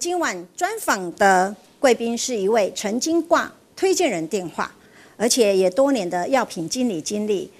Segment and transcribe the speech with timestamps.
[0.00, 4.72] 今晚专访的贵宾是一位曾经挂推荐人电话，
[5.18, 7.50] 而且也多年的药品经理经历，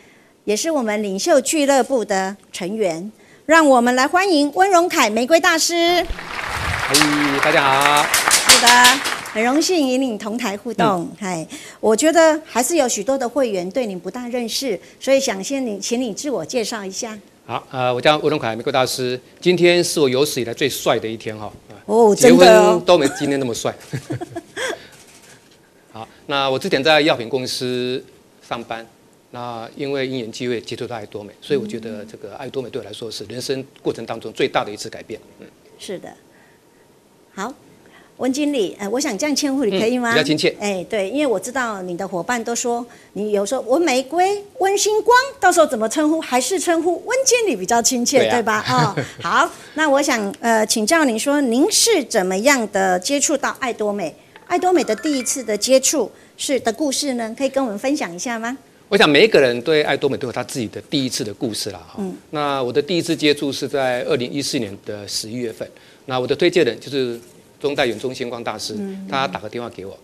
[0.44, 3.12] 也是我们领袖俱乐部的成员。
[3.44, 6.02] 让我们来欢迎温荣凯玫瑰大师。
[6.88, 6.96] 嘿，
[7.44, 8.02] 大家好。
[8.48, 8.68] 是的，
[9.34, 11.10] 很荣幸与你同台互动。
[11.18, 17.18] 嗨、嗯，我觉得还是有许多的会员对你不大认识，所以想先你，请你自我介绍一下。
[17.44, 19.20] 好，呃，我叫温荣凯玫瑰大师。
[19.42, 21.52] 今天是我有史以来最帅的一天哈。
[21.90, 23.74] 哦，结婚都没今天那么帅。
[25.90, 28.00] 好，那我之前在药品公司
[28.48, 28.86] 上班，
[29.32, 35.20] 那因为因缘机会接触到爱多美，所以我觉得这个爱多美对我来说是人生过程当中最大的一次改变。
[35.40, 35.46] 嗯，
[35.80, 36.14] 是的。
[37.34, 37.52] 好。
[38.20, 40.10] 温经理，呃，我想这样称呼你可以吗？
[40.10, 40.54] 嗯、比较亲切。
[40.60, 42.84] 哎，对，因为我知道你的伙伴都说
[43.14, 46.20] 你有时候温玫瑰、温星光，到时候怎么称呼？
[46.20, 48.64] 还是称呼温经理比较亲切，对，啊、对吧？
[48.68, 48.94] 哦，
[49.24, 54.14] 好，那我想呃请教您说，您是怎么样的接触到爱多美？
[54.46, 57.34] 爱多美的第一次的接触是的故事呢？
[57.38, 58.58] 可以跟我们分享一下吗？
[58.90, 61.94] 我想每一个人对爱多美都有他自己的第一次的故事啦哈。
[61.96, 62.14] 嗯。
[62.28, 65.66] 那我的第一次接触是在二零一四年的十一月份，
[66.04, 67.18] 那我的推荐人就是。
[67.60, 68.74] 中大远中星光大师，
[69.08, 69.96] 他打个电话给我，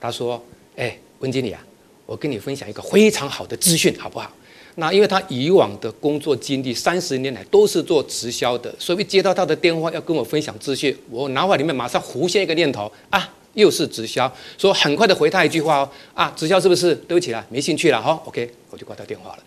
[0.00, 0.42] 他说
[0.76, 1.60] ：“哎，温经理啊，
[2.06, 4.30] 我跟你分享一个非常好的资讯，好不好？
[4.76, 16.94] 那因为他以往的工作经历三十年来都是做直销的，所以接到他的电话要跟我分享资讯，我脑海里面马上浮现一个念头啊，又是直销，说很快的回他一句话哦，啊，直销是不是？
[16.94, 18.22] 对不起啦，没兴趣了哈、哦。
[18.26, 19.42] OK，我就挂掉电话了。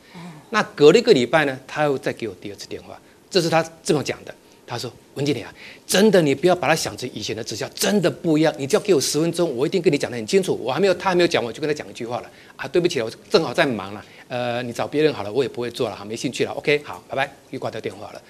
[0.49, 4.35] 那隔了一个礼拜呢，他又再给我第二次电话，这是他这么讲的。”
[4.73, 5.53] 他说：“文经理啊，
[5.85, 8.51] 真的，你不要把它想成以前的直销，真的不一样。
[8.57, 10.55] 你只要给我十分钟，我一定跟你讲得很清楚。
[10.55, 12.67] 我还没有，他还没有讲，我就跟他讲一句话了啊。
[12.67, 14.03] 对不起，我正好在忙了。
[14.27, 16.51] 呃，你找别人好了，我也不会做了，哈，没兴趣了。
[16.53, 18.21] OK，好，拜拜，又挂掉电话了。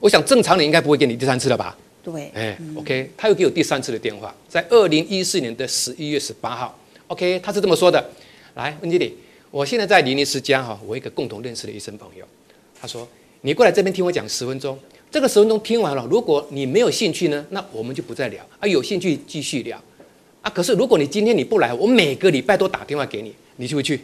[0.00, 1.78] 我想正常人应该不会给你第三次了吧？
[2.02, 6.76] 对，哎，OK，他又给我第三次的电话，在二零一四年的十一月十八号。
[7.06, 8.04] OK，他是这么说的：
[8.54, 9.16] 来，文经理，
[9.52, 12.26] 我现在在林林之家哈，我一个共同认识的医生朋友，
[12.80, 13.06] 他说
[13.42, 14.76] 你过来这边听我讲十分钟。”
[15.14, 18.66] 这个十分钟听完了，如果你没有兴趣呢，那我们就不再聊啊。
[18.66, 19.80] 有兴趣继续聊
[20.42, 20.50] 啊。
[20.50, 24.00] 可是如果你今天你不来，我每个礼拜都打电话给你，你去不去？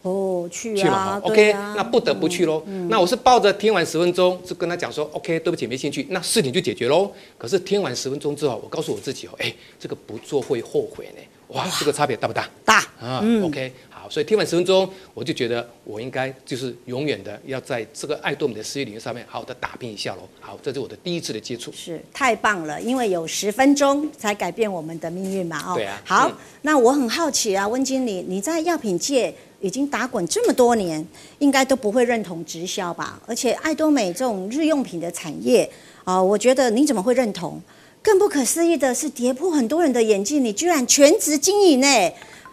[0.00, 0.76] 哦，去啊。
[0.82, 2.62] 去嘛，OK，那不得不去喽。
[2.66, 7.12] 嗯、那我是抱着听完十分钟，就跟他讲说，OK，对不起，没兴趣，那事情就解决喽。
[7.36, 11.20] 可是听完十分钟之后，我告诉我自己哦，哎，这个不做会后悔呢。
[11.48, 12.48] 哇，这个差别大不大？
[12.64, 13.20] 大啊。
[13.22, 13.70] 嗯，OK。
[14.08, 20.28] 所以听完十分钟，我就觉得我应该就是永远的要在这个爱多美的事业领域上面好好的打拼一下喽。
[20.40, 21.72] 好，这是我的第一次的接触。
[21.72, 25.72] 是太棒了，因为有十分钟才改变我们的命运嘛。
[25.72, 26.00] 哦，对啊。
[26.04, 31.06] 好，嗯、那我很好奇啊，温经理，你在药品界已经打滚这么多年，
[31.38, 33.20] 应该都不会认同直销吧？
[33.26, 35.64] 而且爱多美这种日用品的产业
[36.04, 37.60] 啊、呃，我觉得你怎么会认同？
[38.02, 41.86] 更不可思议的是，跌破很多人的眼镜，你居然全职经营呢？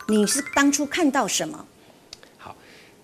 [0.07, 1.65] 你是当初看到什么？
[2.37, 2.55] 好，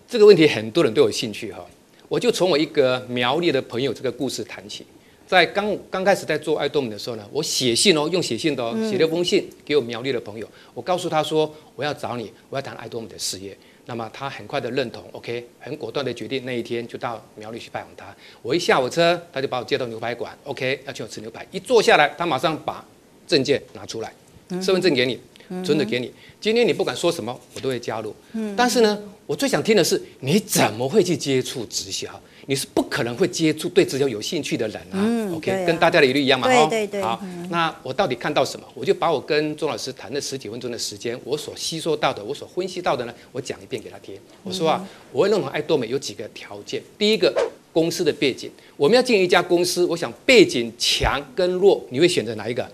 [0.07, 1.65] 这个问题很多人都有兴趣哈。
[2.07, 4.85] 我就从我一个苗栗的朋友这个故事谈起。
[5.27, 10.49] 在刚刚开始在做爱多美的时候呢，我写信哦，用写信的哦，写了封信给我苗栗的朋友。
[10.73, 13.57] 我告诉他说，我要找你，我要谈爱多美的事业。
[13.85, 18.15] 那么他很快的认同，OK，很果断的决定，那一天就到苗栗去拜访他。
[18.41, 21.45] 我一下火车，他就把我接到牛排馆，OK，要请我吃牛排。
[21.51, 22.85] 一坐下来，他马上把
[23.27, 24.13] 证件拿出来，
[24.49, 25.19] 身份证给你。
[25.63, 28.15] 真的给你，今天你不管说什么，我都会加入。
[28.33, 32.09] 嗯但是呢，我最想听的是，你怎么会去接触直销？
[32.49, 34.95] 你是不可能会接触对直销有兴趣的人啊。
[34.95, 36.47] 嗯 OK，跟大家的疑虑一样嘛。
[36.47, 37.01] 对对对。
[37.01, 38.65] 好，那我到底看到什么？
[38.73, 44.15] 我就把我跟钟老师谈的十几分钟的时间，我所吸收到的，我所分析到的呢，我讲一遍给他听。
[44.43, 46.81] 我说啊，我会认同爱多美有几个条件。
[46.97, 47.33] 第一个，
[47.73, 52.65] 公司的背景，我们要进一家公司，我想背景强跟弱，你会选择哪一个？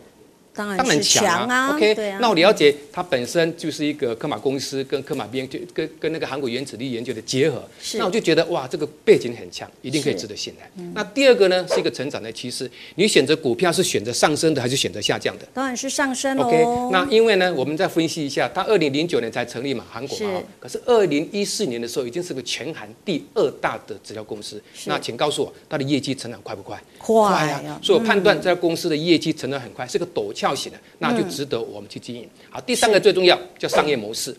[0.55, 10.69] 当然强啊，强啊，OK，啊，那我了解它本身就是一个科马公司跟科马边就跟跟那个韩国原子力研究的结合，是那我就觉得哇，这个背景很强，一定可以值得信赖。
[10.77, 15.47] 嗯、那第二个呢，是一个成长的趋势，你选择股票是选择上升的还是选择下降的？
[15.53, 16.43] 当然是上升哦。
[16.45, 24.61] OK，那因为呢，我们再分析一下，它二零零九年才成立嘛，韩国嘛，是可是二零一四年的时候已经是个全韩第二大的直销公司。
[24.85, 26.81] 那请告诉我，它的业绩成长快不快？
[26.97, 27.79] 快呀、啊！
[27.83, 30.77] 所以我判断这家公司的业绩成长很快，是个陡峭型的。
[30.97, 32.27] 那就值得我们去经营。
[32.49, 34.35] 好，第三个最重要叫商业模式。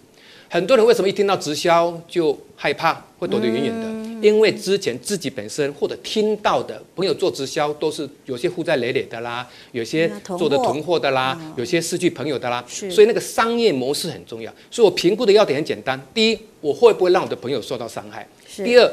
[0.48, 4.04] 很多人为什么一听到直销就害怕，会躲得远远的？
[4.26, 12.64] 因为之前自己本身或者听到的朋友做直销，都是有些负债累累的啦，有些做的囤货的啦，有些失去朋友的啦。
[12.66, 14.52] 所以那个商业模式很重要。
[14.70, 18.26] 所以我评估的要点很简单：第一，我会不会让我的朋友受到伤害？
[18.56, 18.92] 第二，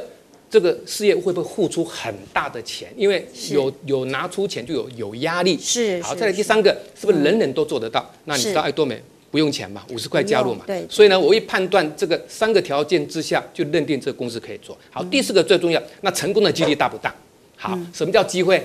[0.51, 2.93] 这个事业会不会付出很大的钱？
[2.97, 5.57] 因为有有拿出钱就有有压力。
[5.57, 6.01] 是。
[6.01, 8.01] 好，再来第三个，是不是人人都做得到？
[8.01, 9.01] 嗯、那你知道爱多美
[9.31, 9.85] 不用钱嘛？
[9.91, 10.65] 五十块加入嘛。
[10.67, 10.85] 对。
[10.89, 15.01] 所以呢，我会判断这个三个条件之下，就认定这个公司可以做好。
[15.05, 17.15] 第四个最重要，那成功的几率大不大？
[17.55, 18.61] 好，什么叫机会？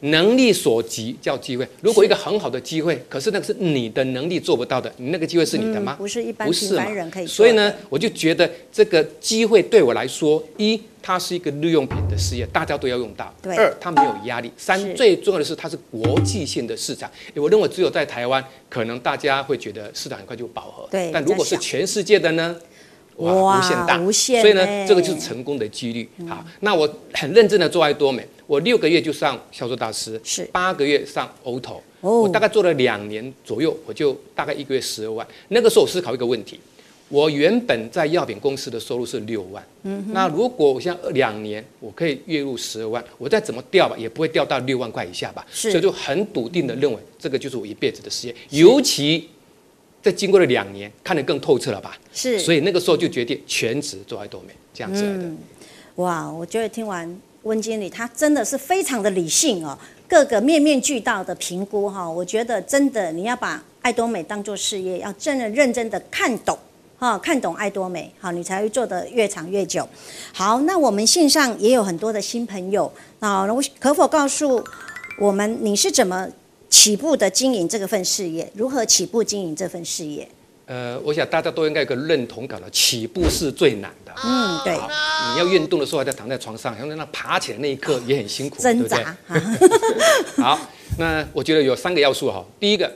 [0.00, 1.66] 能力所及叫机会。
[1.80, 5.96] 如果一个很好的机会，可是那个是你的能力做不到的，你那个机会是你的吗？
[5.98, 7.34] 嗯、不是一般平凡人可以做的。
[7.34, 17.10] 所以呢，我就觉得这个机会对我来说，一，它是一个日用品的事业，大家都要用到；二，它没有压力；三，最重要的是它是国际性的市场。
[17.34, 20.86] 我认为只有在台湾，可能大家会觉得市场很快就饱和。
[20.90, 21.10] 对。
[21.10, 22.54] 但如果是全世界的呢？
[23.16, 26.06] 哇，无限大，无限所以呢，这个就是成功的几率。
[26.28, 35.26] 好，那我很认真的做爱多美，我六个月就上销售大师，是八个月上 OTO，哦，我大概做了两年左右，我就大概一个月十二万。
[35.48, 36.60] 那个时候我思考一个问题，
[37.08, 49.28] 我原本在药品公司的收入是六万，嗯，那如果我现在两年我可以月入十二万，我再怎么掉吧，也不会掉到六万块以下吧，是，所以就很笃定的认为这个就是我一辈子的事业，尤其。
[50.00, 51.98] 在经过了两年，看得更透彻了吧？
[52.14, 55.24] 是，所以那个时候就决定全职做爱多美这样子来的。
[55.24, 55.36] 嗯，
[55.96, 59.76] 哇，我觉得听完温经理，他真的是非常的理性哦，
[60.08, 62.08] 各个面面俱到的评估哈。
[62.08, 66.56] 我觉得真的你要把爱多美当做事业，要真的认真的看懂
[66.98, 69.88] 哈，看懂爱多美，好，你才会做得越长越久。
[70.32, 74.62] 好，那我们线上也有很多的新朋友，那我可否告诉
[75.18, 76.28] 我们你是怎么？
[76.70, 80.28] 起步的经营这个份事业，如何起步经营这份事业？
[80.66, 84.12] 呃，我想大家都应该有个认同感了，起步是最难的。
[84.22, 84.74] 嗯，对。
[84.74, 89.16] 你要运动的时候还在躺在床上，像那爬起来那一刻也很辛苦，挣扎。
[89.26, 89.64] 对不对？
[90.44, 90.60] 好，
[90.98, 92.44] 那我觉得有三个要素哈。
[92.60, 92.92] 第一个，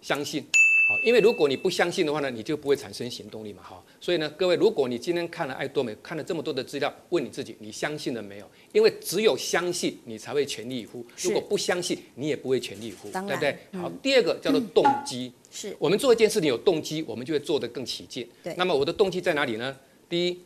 [0.00, 0.46] 相信。
[0.88, 3.62] 好，因为如果你不相信的话呢，你就不会产生行动力嘛。
[3.62, 8.50] 哈，所以呢，各位，如果你今天看了爱多美，看了这么多的资料，问你自己，你相信了没有？
[8.72, 11.04] 因为只有相信，你才会全力以赴。
[11.18, 13.58] 如果不相信，你也不会全力以赴，对不对？
[13.72, 15.30] 好，第二个叫做动机。
[15.50, 18.26] 是我们做一件事情有动机，我们就会做得更起劲。
[18.42, 18.54] 对。
[18.56, 19.76] 那么我的动机在哪里呢？
[20.08, 20.40] 第一，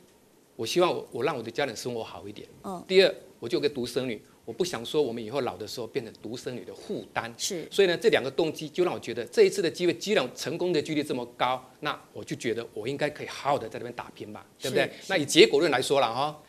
[0.57, 2.49] 我希望我我让我的家人生活好一点。
[2.63, 2.85] 哦。
[2.89, 4.21] 第二，我就有个独生女。
[4.45, 14.91] 我不想说我们以后老的时候变成独生女的负担，是，所以呢，这两个动机就让我觉得这一次的机会，既然成功的几率这么高，那我就觉得我应该可以好好的在这边打拼吧，对不对？
[15.07, 16.43] 那以结果论来说了哈，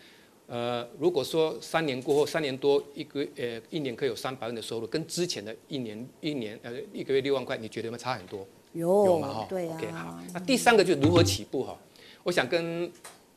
[0.47, 8.47] 呃，如果说三年过后，三年多一个呃一年可以有三百万的收入，跟之前的一年一年呃一个月六万块，你觉得有没有差很多？
[8.73, 9.27] 有，有吗？
[9.31, 9.77] 哈，对啊。
[9.77, 11.79] OK，好，那第三个就是如何起步哈，
[12.23, 12.91] 我想跟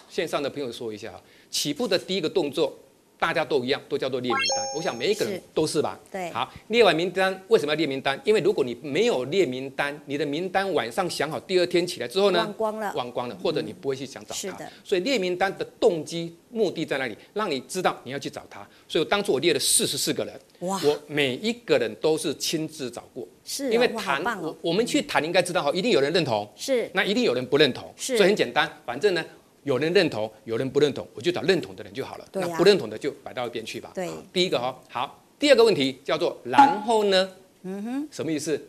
[0.08, 2.74] 线上的朋友说一下哈，起步的第一个动作。
[3.18, 4.64] 大家都一样，都叫做列名单。
[4.76, 5.98] 我想每一个人都是吧？
[6.10, 6.30] 对。
[6.30, 8.20] 好，列完名单，为什么要列名单？
[8.24, 14.34] 因为如果你没有列名单，你的名单晚上想好，第二天起来之后呢，忘光了，忘光了，或者你不会去想找他。
[14.34, 14.70] 是的。
[14.84, 17.16] 所以列名单的动机目的在哪里？
[17.32, 18.60] 让你知道你要去找他。
[18.86, 23.26] 所以我当初我列了四十四个人，哇，我每一个人都是亲自找过。
[23.44, 23.72] 是。
[23.72, 26.46] 因为谈，我我们去谈，应该知道哈，一定有人认同。
[26.54, 26.90] 是。
[26.92, 27.90] 那一定有人不认同。
[27.96, 28.16] 是。
[28.18, 29.24] 所以很简单，反正呢。
[29.66, 32.28] 有人认同，有人不认同，我就找认同的人就好了。
[32.34, 33.90] 那不认同的就摆到一边去吧。
[33.92, 37.28] 对，第一个哈、哦、好，第二个问题叫做然后呢？
[37.64, 38.60] 嗯哼，什么意思？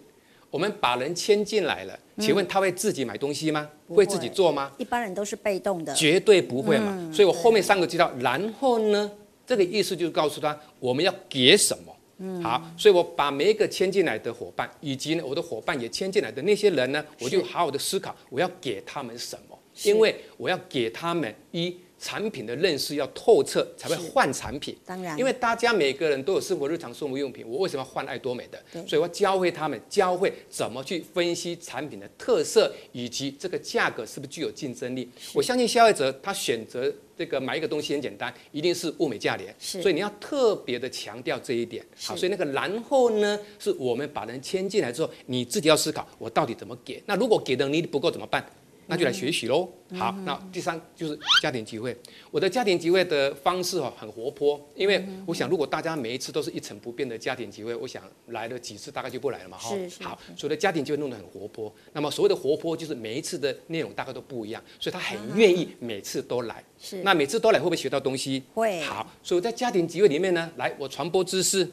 [0.49, 3.69] 我们把人牵进来了，请问他会自己买东西吗？
[3.89, 4.71] 嗯、会自己做吗？
[4.79, 6.95] 一般人都是被动的，绝对不会嘛。
[6.97, 9.11] 嗯、所以我后面三个知道，然后呢？
[9.45, 11.95] 这个意思就是告诉他我们要给什么。
[12.17, 19.56] 嗯，好，所以我把每一个牵进来的伙伴，以及呢我的伙伴也牵进来的那些人呢，我就好好的思考，我要给他们什么。
[19.83, 24.77] 因为我要给他们一产品的认识要透彻，才会换产品。
[24.85, 28.63] 当然，因为大家每个人都有生活日常生活用品，我为什么要换爱多美的？
[28.87, 35.09] 所以我要教会他们，教会怎么去分析产品的特色，以及这个价格是不是具有竞争力。
[35.33, 39.55] 我相信消费者他选择这个买一个东西很简单，一定是物美价廉。
[39.57, 41.83] 所以你要特别的强调这一点。
[41.99, 47.01] 好，所以那个然后呢，是我们把人牵进来之后，你自己要思考，我到底怎么给？
[47.07, 48.47] 那如果给的能力不够怎么办？
[48.87, 49.69] 那就来学习喽。
[49.93, 51.95] 好，那第三就是家庭集会。
[52.31, 59.57] 我的家庭集会的方式哈很活泼，因为我想如果大家每一次都是一成不变的家庭集会，我想来了几次大概就不来了嘛。
[59.57, 59.69] 哈，
[60.01, 61.73] 好，所以的家庭集会弄得很活泼。
[61.93, 66.63] 那么所谓的活泼就是每一次的内容大概都不一样，所以他很愿意每次都来。
[66.77, 67.01] 是。
[67.03, 68.43] 那每次都来会不会学到东西？
[68.53, 68.81] 会。
[68.81, 71.69] 好，所以在家庭集会里面呢，来我传播知识。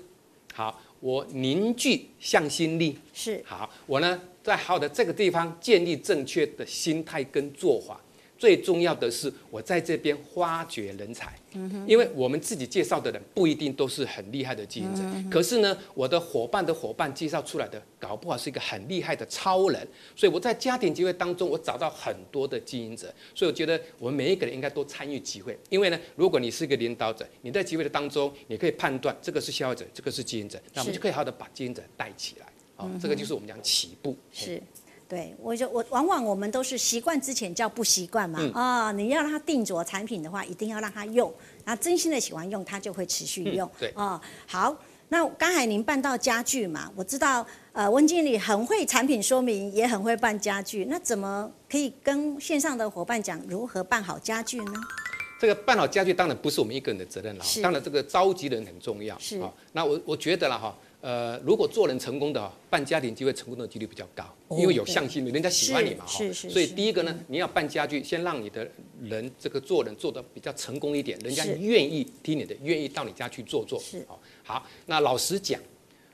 [0.52, 2.98] 好，我凝聚向心力。
[3.12, 3.42] 是。
[3.46, 4.20] 好，我呢。
[4.44, 7.98] 在好的这个地方建立正确的心态跟做法，
[8.36, 11.32] 最重要的是我在这边发掘人才，
[11.86, 32.46] 因为我们自己介绍的人不一定都是很厉害的经营者，可是呢，我的伙伴的伙伴介绍出来的，搞不好是一个很厉害的超人，所以我在家庭机会当中，我找到很多的经营者，所以我觉得我们每一个人应该都参与机会，因为呢，如果你是一个领导者，你在机会的当中，你可以判断这个是消费者，这个是经营者，那我们就可以好好的把经营者带起来，
[32.84, 34.62] 哦，这个就是我们讲起步是。
[35.06, 43.68] 对，我就我往往我们都是习惯之前叫不习惯嘛啊、嗯哦，你要让他定着产品的话，一定要让他用，然后真心的喜欢用，他就会持续用。
[43.68, 44.74] 嗯、对哦，好，
[45.10, 54.72] 那刚才您办到家具嘛，我知道呃温经理很会产品说明，也很会办家具，那怎么可以跟线上的伙伴讲如何办好家具呢？
[55.38, 59.16] 这个办好家具当然不是我们一个人的责任了，当然这个召集人很重要。
[59.18, 60.74] 是啊，那我我觉得了哈。
[61.04, 64.24] 呃，如果做人成功的办家庭机会成功的几率比较高，
[64.56, 66.18] 因为有向心力，人家喜欢你嘛哈。
[66.32, 68.66] 所以第一个呢，你要办家具，先让你的
[69.02, 73.78] 人这个做人做的比较成功一点，人家愿意听你的，愿意到你家去做做。
[73.80, 74.02] 是。
[74.42, 75.60] 好，那老实讲，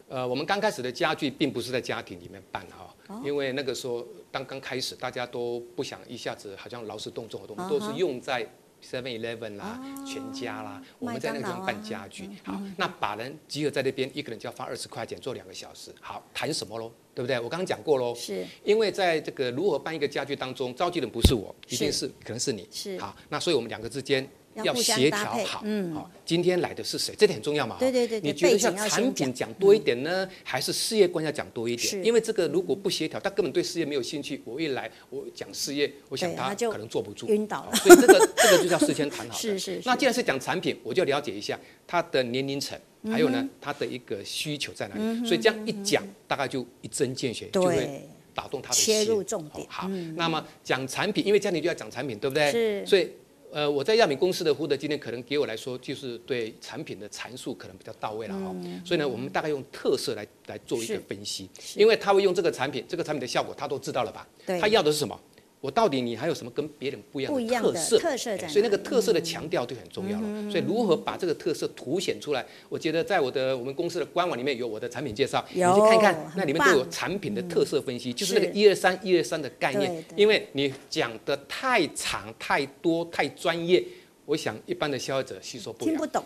[0.08, 8.44] 呃，我们刚开始的家具并不是在家庭里面办哈，因为那个时候刚刚开始，大家都不想一下子好像劳师动众，我们都是用在。
[8.82, 12.28] Seven Eleven 啦，全家啦，我们在那个地方办家具。
[12.44, 15.94] 好，那把人集合在那边，一个人就要花二十块钱做两个小时。
[16.00, 16.92] 好，谈什么喽？
[17.14, 17.38] 对不对？
[17.38, 18.14] 我刚刚讲过喽。
[18.14, 18.46] 是。
[18.64, 22.66] 因为在这个如何办一个家具当中，召集人不是我，一定是可能是你。
[22.70, 22.98] 是。
[22.98, 24.28] 好，那所以我们两个之间。
[24.54, 27.14] 要协调好，嗯，好，今天来的是谁？
[27.16, 27.76] 这点很重要嘛？
[27.78, 32.04] 对对对，你觉得像产品讲多一点呢，还是事业观要讲多一点？
[32.04, 34.42] 因为这个如果不协调，他根本对事业没有兴趣。
[34.44, 37.76] 我一来，我讲事业，我想他可能坐不住，晕倒了。
[37.76, 39.36] 所以这个这个就叫事先谈好。
[39.38, 39.80] 是是。
[39.84, 45.26] 那既然是讲产品，我就了解一下他的年龄层，还有呢，他的一个需求在哪里。
[45.26, 48.02] 所以这样一讲，大概就一针见血，就会
[48.34, 49.04] 打动他的心。
[49.04, 49.64] 切入重点。
[49.70, 52.50] 好，那么讲产品，因为家庭就要讲产品，对不对？
[52.50, 52.84] 是。
[52.84, 53.08] 所以。
[53.52, 58.52] 呃，我在亚米公司的胡德今天可能给我来说，就是对产品的阐述可能比较到位了哈。
[58.62, 64.26] 嗯、所以呢，我们大概用特色来来做一个分析，因为他会用这个产品，这个产品的效果他都知道了吧？
[64.60, 65.20] 他要的是什么？
[65.60, 67.98] 我到底你还有什么跟别人不一样的特色？
[67.98, 70.26] 特色在，所以那个特色的强调就很重要了。
[70.26, 72.44] 嗯、所以如何把这个特色凸显出来？
[72.70, 80.02] 我觉得在我的我们公司的官网里面有我的产品介绍，你去看一看，那里面都有产品的特色分析，嗯、就是那个一二三一二三的概念。
[80.16, 83.84] 因为你讲的太长太多太专业，
[84.24, 86.24] 我想一般的消费者吸收不了，听不懂。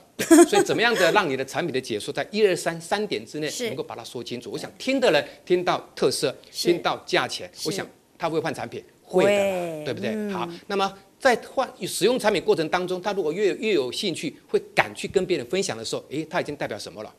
[0.48, 4.52] 所以怎么样的让你的产品的解说在 一二三三点之内能够把它说清楚？
[4.52, 7.84] 我想听的人听到特色，听到价钱，我想
[8.16, 8.80] 他会换产品。
[9.04, 10.10] 会的，对不对？
[10.10, 17.14] 嗯、好，那么在换使用产品过程当中，他如果越越有兴趣，会敢去跟别人分享的时候，诶，他已经代表什么了？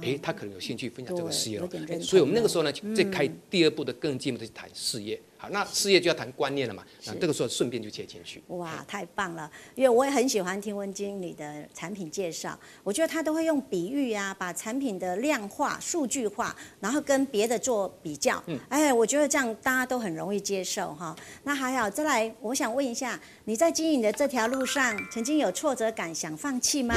[0.00, 1.68] 诶，他可能有兴趣分享这个事业了。
[2.00, 5.20] 所以，我们那个时候呢，再开第二步的更进一步的去谈事业。
[5.36, 8.42] 好那事业就要谈观念了嘛，那这个时候顺便就切进去。
[8.46, 9.50] 哇，太棒了！
[9.74, 18.42] 因为我也很喜欢听温经理的产品介绍，我觉得他都会用比喻啊，把产品的量化、数据化，然后跟别的做比较。
[18.46, 21.14] 嗯，哎，我觉得这样大家都很容易接受哈。
[21.42, 26.94] 那还好，再来，我想问一下，你在经营的这条路上，曾经有挫折感，想放弃吗？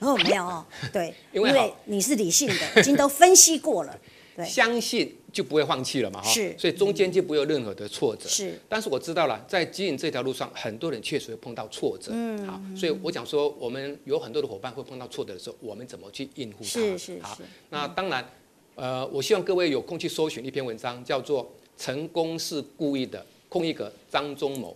[0.00, 0.64] 哦，没有哦。
[0.92, 3.98] 对， 因为你是理性的，已经都分析过了。
[4.36, 5.16] 对，相信。
[5.36, 8.26] 就不会放弃了嘛，哈，是，所以中间就不会有任何的挫折。
[8.26, 12.10] 是，但是我知道了，在经营这条路上，很多人确实会碰到挫折。
[12.14, 16.64] 嗯，好，所以我讲说，我们有很多的伙伴会碰到挫折的时候，我们怎么去应付它？
[16.64, 17.20] 是是是。
[17.20, 17.38] 好，
[17.68, 18.26] 那当然，
[18.76, 21.44] 呃，我希望各位有空去搜寻一篇文章，叫做
[21.76, 23.18] 《成功是故意的》，
[23.50, 24.74] 空一格张忠谋。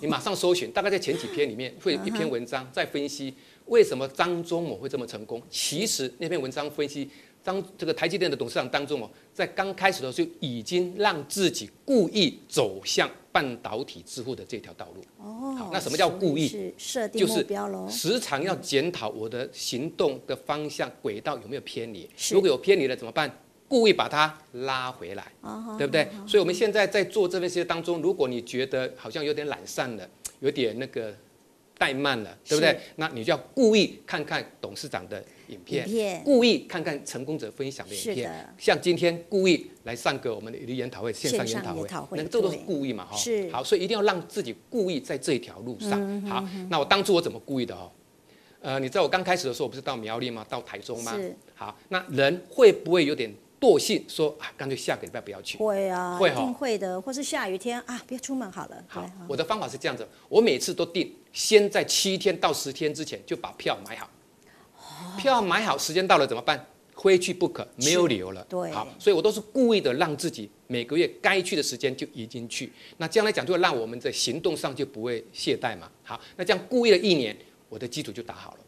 [0.00, 3.34] 你马上搜寻，大概在前几篇里面会有一篇文章 在分析
[3.66, 5.42] 为什么张忠谋会这么成功。
[5.48, 7.08] 其实那篇文章分析。
[7.44, 15.00] 张这个台积电的董事长张忠谋，在刚开始的时候就已经让自己故意走向半导体致富的这条道路。
[15.18, 16.48] 哦，好，那什么叫故意？
[16.48, 17.86] 是设定目标喽。
[17.86, 22.10] 就是时常要检讨我的行动的方向轨道有没有偏离。
[22.32, 23.32] 如果有偏离了怎么办？
[23.68, 26.02] 故意把它拉回来，哦、对不对？
[26.02, 30.08] 哦、所以我们现在在做这件事当中，如果你觉得好像有点懒散了，
[30.40, 31.14] 有点那个
[31.78, 32.78] 怠慢了，对不对？
[32.96, 35.22] 那你就要故意看看董事长的。
[35.48, 45.92] 影片，片故意看看成功者分享的影片，的像今天故意来上个我们的研讨会，线上研讨会，会那个这都是故意嘛，哈是，好，所以一定要让自己故意在这一条路上。
[45.92, 47.88] 嗯、哼哼好，那我当初我怎么故意的哦？
[48.60, 50.44] 呃，你知道我刚开始的时候，我不是到苗栗吗？
[50.48, 51.14] 到台中吗？
[51.14, 55.58] 是，好，那人会不会有点惰性，说啊，干脆下个礼拜不要去？
[55.58, 58.84] 会啊，会哈，一定会的，或是下雨天啊，别出门好了。
[58.88, 64.10] 好，我的方法是这样子，我每次都定，先在七天到十天之前就把票买好。
[65.18, 66.66] 票买好，时间到了怎么办？
[66.94, 68.42] 非去不可，没有理由了。
[68.48, 72.72] 对，好，所以我都是故意的让自己每个月该去的时间就已经去。
[72.96, 75.90] 那这样来讲，就会让我们在行动上就不会懈怠嘛。
[76.02, 77.36] 好，那这样故意的一年，
[77.68, 78.58] 我的基础就打好了。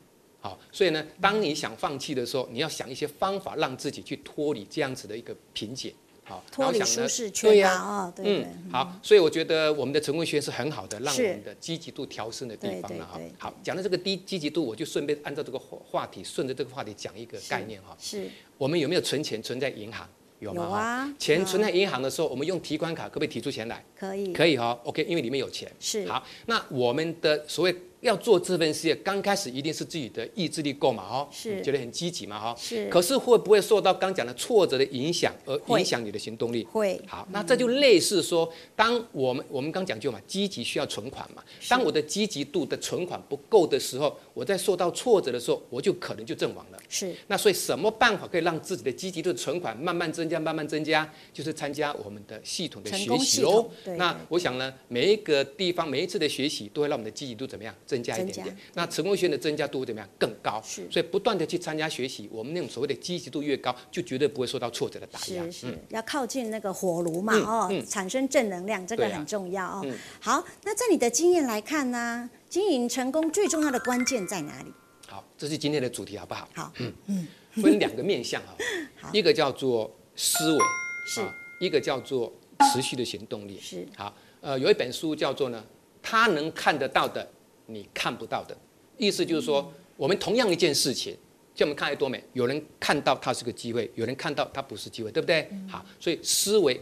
[0.40, 5.92] 好，所以呢，当你想放弃的时候，你要想一些方法让自己去脱离这样子的一个瓶颈。
[6.28, 7.50] 好，脱离舒适圈。
[7.50, 8.44] 对呀，啊，对对。
[8.44, 13.18] 嗯，好，所以我觉得我们的成功学是很好的，让我们的积极度调升的地方了哈。
[13.38, 17.96] 好，讲到这个低积极度，我就顺便按照这个话题，顺着这个话题讲一个概念哈。
[17.98, 18.28] 是。
[18.58, 20.06] 我们有没有存钱存在银行？
[20.40, 20.62] 有吗？
[20.62, 21.14] 有啊。
[21.18, 23.82] 钱存在银行的时候，我们用提款卡可不可以提出钱来？
[23.98, 24.32] 可以。
[24.34, 25.72] 可以哈，OK，因为里面有钱。
[25.80, 26.06] 是。
[26.06, 27.74] 好，那我们的所谓。
[28.00, 32.88] 要做这份事业，刚开始一定是自己的意志力够嘛，哈，是，觉得很积极嘛，哈，是。
[32.88, 36.64] 可是会不会受到刚讲的挫折的影响而影响你的行动力？
[36.64, 37.00] 会。
[37.06, 41.42] 好，那这就类似说，当我们我们刚讲究嘛，积极需要存款嘛。
[41.68, 46.78] 当我的积极度的存款不够的时候，我在受到挫折的时候，我就可能就阵亡了。
[46.88, 47.12] 是。
[47.26, 51.10] 那所以什么办法可以让自己的积极度的存款慢慢增加，慢慢增加？
[51.32, 53.68] 就是参加我们的系统的学习哦。
[53.96, 58.56] 那我想呢，每一个地方每一次的学习都会让我们的积极度怎么样增加一点点。
[58.74, 60.08] 那成功学院的增加度会怎么样？
[60.18, 65.42] 更高，是，所以不断的去参加学习，我们那种所谓的积极度越高，就绝对不会受到挫折的打压。
[65.44, 69.80] 是是，嗯、要靠近那个火炉嘛，嗯、哦，嗯、产生正能量，这个很重要哦。
[69.86, 74.72] 嗯、好，那在你的经验来看呢，经营成功最重要的关键在哪里？
[75.06, 76.46] 好，这是今天的主题，好不好？
[76.54, 77.26] 好，嗯嗯，
[77.62, 78.54] 分两个面向哈，
[79.00, 80.58] 好 一个叫做思维，
[81.06, 81.26] 是，
[81.58, 82.30] 一个叫做
[82.70, 83.88] 持续的行动力，是。
[83.96, 85.64] 好，呃，有一本书叫做呢，
[86.02, 87.26] 他能看得到的。
[87.70, 88.56] 你看不到的
[88.96, 91.14] 意思就是说，我们同样一件事情，
[91.54, 95.46] 像我们看爱多美，有人看到它是个机会，有人看到它不是机会，对不对？
[95.68, 96.80] 好，所以思维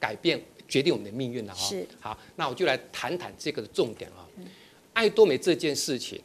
[0.00, 1.68] 改变决定我们的命运了哈。
[1.68, 1.86] 是。
[2.00, 4.26] 好，那我就来谈谈这个的重点啊。
[4.92, 6.20] 爱多美这件事情，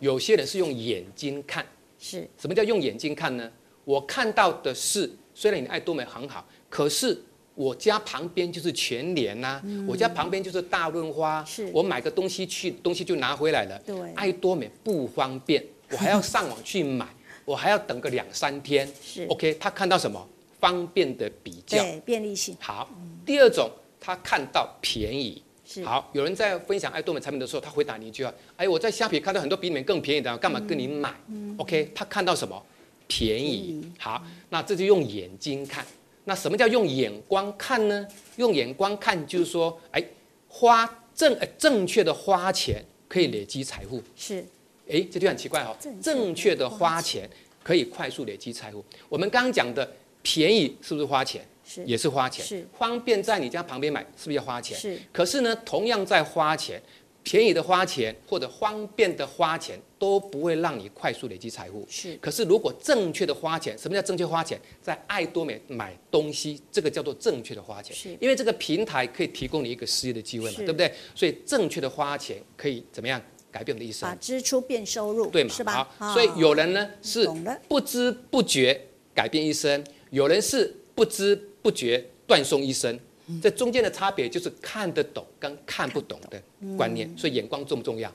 [0.00, 1.66] 有些人是用眼睛看。
[1.98, 2.28] 是。
[2.38, 3.50] 什么叫用眼睛看呢？
[3.84, 7.20] 我看到的是，虽然你的爱多美很好，可是。
[7.56, 13.76] 我家旁边就是全联呐，我家旁边就是大润发，我买个东西去，东西就拿回来了。
[13.84, 17.08] 对，爱多美不方便，我还要上网去买，
[17.44, 18.86] 我还要等个两三天。
[19.02, 20.28] 是，OK，他看到什么？
[20.60, 22.56] 方便的比较，对，便利性。
[22.60, 22.88] 好，
[23.24, 25.42] 第二种，他看到便宜。
[25.64, 31.14] 是，好，有人在分享爱多美产品的时候，他回答你一句话：哎，我在虾皮看到很多比你们更便宜的，干嘛跟你买
[31.56, 32.62] ？OK，他看到什么？
[33.06, 33.82] 便宜。
[33.98, 35.86] 好，那这就用眼睛看。
[36.28, 38.06] 那什么叫用眼光看呢？
[38.34, 40.04] 用眼光看就是说，哎，
[40.48, 40.84] 花
[41.14, 44.02] 正正确的花钱可以累积财富。
[44.16, 44.44] 是，
[44.90, 45.76] 哎，这就很奇怪哦。
[46.02, 47.30] 正确的花钱
[47.62, 48.84] 可以快速累积财富。
[49.08, 49.88] 我们刚刚讲的
[50.20, 51.46] 便宜是不是花钱？
[51.64, 52.44] 是，也是花钱。
[52.44, 54.76] 是，方便在你家旁边买是不是要花钱？
[54.76, 55.00] 是。
[55.12, 56.82] 可是呢，同样在花钱。
[57.28, 61.86] 便宜的花钱或者方便的花钱都不会让你快速累积财富。
[61.88, 62.16] 是。
[62.16, 64.60] 可是如果正确的花钱，什么叫正确花钱？
[64.82, 67.94] 在爱多美买东西，这个叫做正确的花钱。
[67.96, 68.10] 是。
[68.20, 70.92] 因为这个平台可以提供你一个事业的机会嘛，对不对？
[71.14, 74.08] 所以正确的花钱可以怎么样改变我们的一生？
[74.08, 75.50] 把支出变收入，对嘛？
[75.50, 75.88] 是吧？
[75.98, 76.12] 好。
[76.12, 77.28] 所以有人呢是
[77.68, 78.80] 不知不觉
[79.14, 82.98] 改变一生，有人是不知不觉断送一生。
[83.42, 86.40] 这中间的差别就是看得懂跟看不懂的
[86.76, 88.12] 观念，所以眼光重不重要？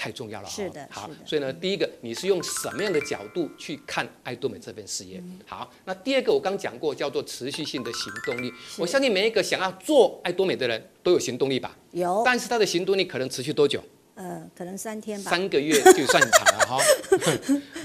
[0.00, 0.48] 太重要了。
[0.48, 5.22] 是的，好，所以呢，第一个你是用什么样的角度去看爱多美这份事业？
[5.46, 8.50] 好，那第二个我刚讲过，叫做持续性的行动力。
[8.78, 11.76] 我相信每一个想要做爱多美的人都有行动力吧？
[11.90, 12.22] 有。
[12.24, 13.82] 但是他的行动力可能持续多久？
[14.14, 15.30] 呃，可能三天吧。
[15.30, 16.78] 三个月就算长了哈。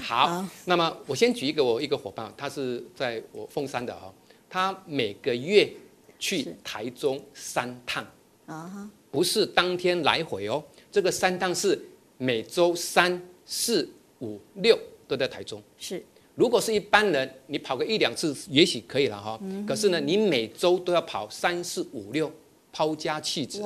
[0.02, 4.10] 好，那么我先举一个我一个伙伴，他是在我凤山的哈，
[4.48, 5.70] 他每个月。
[6.18, 8.02] 去台中三趟，
[8.46, 11.78] 啊，不是当天来回哦，这个三趟是
[12.18, 13.88] 每周三、四、
[14.20, 15.62] 五、六都在台中。
[15.78, 19.40] 是，如果是一般人，你跑个一两次也许可以了哈。
[19.66, 22.32] 可是呢，你每周都要跑三、四、五、六，
[22.72, 23.62] 抛家弃子，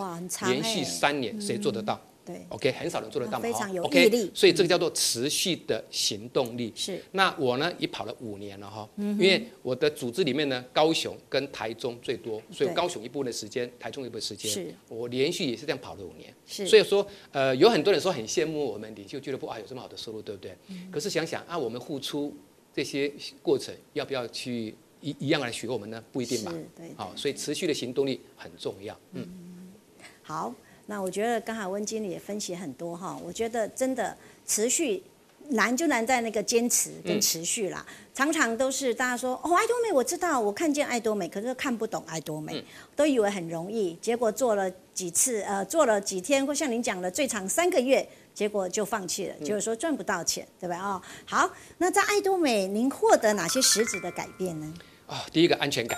[0.47, 2.01] 连续三年，谁做得到？
[2.33, 6.73] 对，OK，很少人做得到嘛，非常有毅力，所以这个叫做持续的行动力。
[6.75, 16.33] 是，那我呢也跑了五年了哈，因为我的组织里面呢，高雄跟台中最多，所以高雄一部分的时间，台中一部分时间，是，我连续也是这样跑了五年。
[16.47, 20.57] 是，所以说，呃，有很多人说很羡慕我们领袖俱乐部啊，有这么好的收入，对不对？
[20.91, 22.35] 可是想想啊，我们付出
[22.75, 23.13] 这些
[23.43, 26.03] 过程，要不要去一一样来学我们呢？
[26.13, 26.53] 不一定吧。
[26.77, 28.99] 对，好，所以持续的行动力很重要。
[29.13, 29.27] 嗯，
[30.23, 30.55] 好。
[30.91, 35.01] 那我觉得刚才温经理也分析很多哈，我觉得真的持续
[35.51, 37.87] 难就难在那个坚持跟持续啦。
[37.89, 42.65] 嗯、常常都是大家说哦，爱多美我知道，我看见爱多美，可是看不懂爱多美，嗯、
[42.97, 50.77] 都以为很容易，结果做了几次呃，做了几天，或像您讲的最长三个月结果就放弃了，就是说赚不到钱，对吧？
[50.77, 51.49] 哦，好，
[51.79, 54.75] 那在爱多美，您获得哪些实质的改变呢？
[55.07, 55.97] 啊、哦，第一个安全感。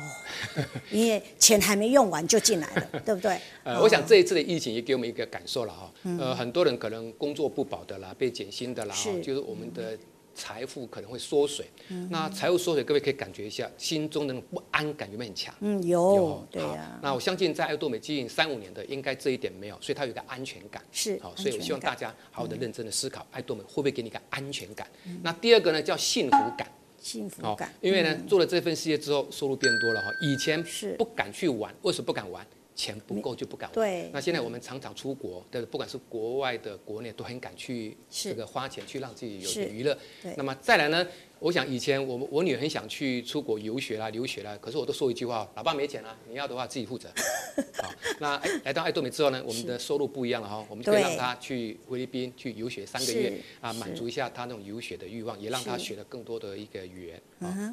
[0.00, 3.38] 哦，因为钱还没用完就进来了， 对不对？
[3.64, 5.92] 呃，哦、我想这一次的疫情也给我们一个感受了哈。
[6.18, 9.96] 呃，很多人可能工作不保的啦，被减薪的啦，是就是我们的。
[10.32, 15.52] 财富可能会缩水，嗯、那财富缩水，各位可以感觉一下，心中的不安感有没有很强？
[15.58, 16.98] 嗯，有，有对啊。
[17.02, 20.82] 那我相信在爱多美经营三五年的，应该这一点没有，所以它有一个安全感。
[20.92, 24.86] 是，好，所以我希望大家好好的认真的思考，爱多美会不会给你一个安全感？
[25.04, 26.66] 嗯、那第二个呢，叫幸福感。
[27.00, 30.08] 幸福感，因为呢，做了这份事业之后，收入变多了哈。
[30.20, 32.46] 以前是不敢去玩，为什么不敢玩？
[32.76, 33.74] 钱不够就不敢玩。
[33.74, 39.96] 对，那现在我们常常出国，对，不管是国外的、国内，都很敢去这个花钱去让自己有娱乐。
[40.22, 41.06] 对，那么再来呢？
[41.40, 47.08] 我想以前我我女儿很想去出国游学啦、留学啦，可是我都说一句话：老爸没钱啊，你要的话自己负责。
[47.82, 57.22] 好，那哎来到爱多美之后呢，我们的收入不一样了哈，我们就可以让她去菲律宾去游学三个月啊，满足一下她那种游学的欲望，也让她学了更多的一个语言。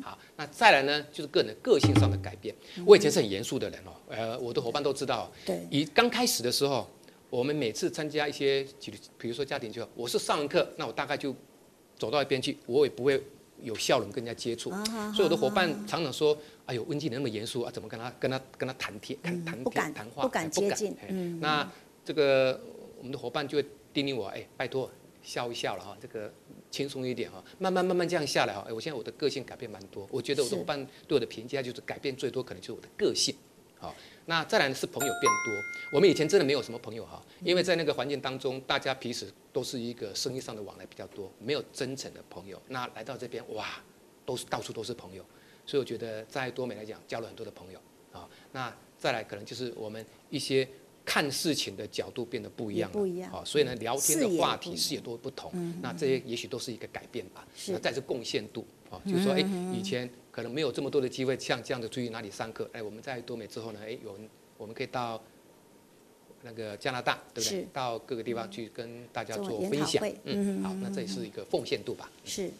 [0.01, 2.55] 好，那再来呢，就是个人的个性上的改变。
[2.85, 5.29] 我以前是很严肃的人哦，呃，我的伙伴都知道。
[5.45, 5.67] 对。
[5.69, 6.89] 以刚开始的时候，
[7.29, 8.65] 我们每次参加一些，
[9.17, 11.35] 比如说家庭聚会，我是上完课，那我大概就
[11.97, 13.21] 走到一边去，我也不会。
[13.61, 14.69] 有笑容跟人家接触，
[15.13, 20.23] 所以我的伙伴常常说：“哎呦，温经理那么严肃啊，怎么跟他跟他跟他谈天谈谈天谈话？
[20.23, 20.95] 不敢接近。”
[21.41, 21.69] 那
[22.05, 22.59] 这个
[22.97, 24.89] 我们的伙伴就会叮咛我：“哎，拜托
[25.21, 26.31] 笑一笑了哈，这个
[26.69, 28.65] 轻松一点哈，慢慢慢慢这样下来哈。
[28.67, 33.35] 哎，我现在我的个性改变蛮多，我觉得我的伙伴对我的评价就是改变最多可能就是我的个性。”
[33.79, 33.93] 好，
[34.29, 35.53] 那再来呢是朋友变多。
[35.93, 42.61] 我们以前真的没有什么朋友哈，因为在那个环境当中，大家彼此都是一个生意上的往来比较多，没有真诚的朋友。
[42.67, 43.81] 那来到这边哇，
[44.25, 45.25] 都是到处都是朋友，
[45.65, 47.79] 所以我觉得在多美来讲，交了很多的朋友
[48.11, 48.27] 啊。
[48.51, 50.67] 那再来可能就是我们一些
[51.05, 53.31] 看事情的角度变得不一样了，不一样。
[53.31, 55.49] 好，所以呢聊天的话题视野都不同。
[55.81, 57.47] 那这些也许都是一个改变吧。
[57.55, 57.71] 是。
[57.71, 59.39] 那再是贡献度啊，就是说哎
[59.73, 60.09] 以前。
[60.37, 62.69] 可能没有这么多的机会，像这样子出去哪里上课？
[62.71, 63.79] 哎，我们在多美之后呢？
[63.83, 64.15] 哎，有
[64.55, 65.19] 我们可以到
[66.43, 67.67] 那个加拿大，对不对？
[67.73, 70.07] 到各个地方去跟大家做分享。
[70.25, 72.07] 嗯，好，那这也是一个奉献度吧。
[72.23, 72.51] 是，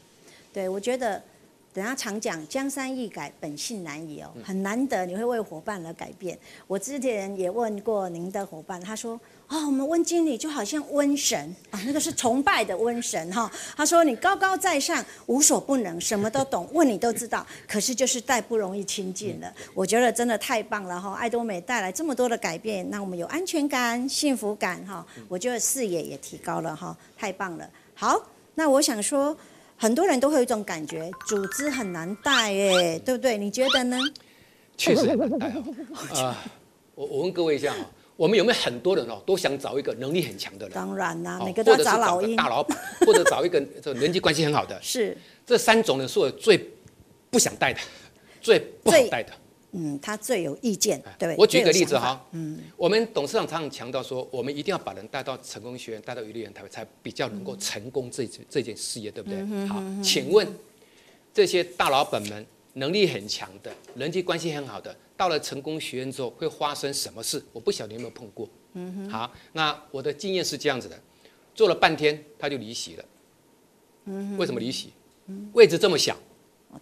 [0.52, 1.22] 对，我觉得。
[1.74, 6.36] 等下常讲江山易改，本性难移哦，很难得你会为伙伴而改变。
[6.66, 25.06] 我之前也问过您的伙伴，他说：“哦，我们温经理就好像瘟神啊，那个是崇拜的瘟神哈。”他说：“你高高在上，无所不能，什么都懂，问你都知道，可是就是太不容易亲近了。”我觉得真的太棒了哈，爱多美带来这么多的改变，让我们有安全感、幸福感哈。
[25.28, 27.70] 我觉得视野也提高了哈，太棒了。
[27.94, 28.22] 好，
[28.56, 29.36] 那我想说。
[29.80, 33.38] 很多人都会有一种感觉，组织很难带，哎，对不对？
[33.38, 33.96] 你觉得呢？
[34.76, 35.64] 确实很难带哦。
[36.18, 36.44] 啊，
[36.96, 37.86] 我我问各位一下啊，
[38.18, 40.74] 我们有没有很多人哦，都想找一个能力很强的人？
[40.74, 44.78] 当然啦，每个都要找老鹰，大老板， 或者找一个这人际关系很好的。
[44.82, 45.16] 是。
[45.46, 46.60] 这三种人是我最
[47.30, 47.80] 不想带的，
[48.42, 49.32] 最不好带的。
[49.72, 51.36] 嗯，他最有意见，对。
[51.38, 59.46] 我举个例子哈，嗯，我们董事长常常强调说，我们一定要把人带到成功学院，带到鱼丽园台，才比较能够成功这这件事业，对不对？
[59.68, 60.48] 好，请问
[61.34, 67.44] 这些大老板们能力很强的，人际关系很好的，到了成功学院之后会发生什么事？
[67.52, 68.48] 我不晓得你有没有碰过。
[68.74, 69.10] 嗯哼。
[69.10, 70.98] 好，那我的经验是这样子的，
[71.54, 73.06] 做了半天他就离席了。
[74.06, 74.38] 嗯哼。
[74.38, 74.94] 为什么离席？
[75.30, 76.16] 嗯位置这么小。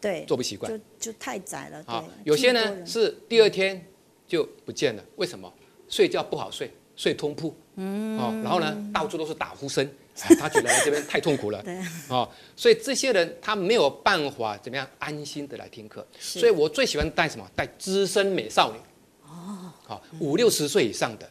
[0.01, 0.69] 对，做不习惯，
[0.99, 1.83] 就就太窄了。
[1.87, 3.83] 好，有些呢是第二天
[4.27, 5.51] 就不见了，为什么？
[5.87, 7.55] 睡觉不好睡，睡通铺。
[7.75, 8.19] 嗯。
[8.19, 9.89] 哦，然后呢，到处都是打呼声，
[10.39, 11.62] 他觉得来这边太痛苦了。
[11.62, 11.78] 对。
[12.08, 16.06] 哦，所以这些人他没有办法怎么样安心的来听课。
[16.17, 17.45] 所以我最喜欢带什么？
[17.56, 18.78] 带资深美少女。
[19.30, 19.71] 哦。
[19.84, 21.30] 好，五六十岁以上的，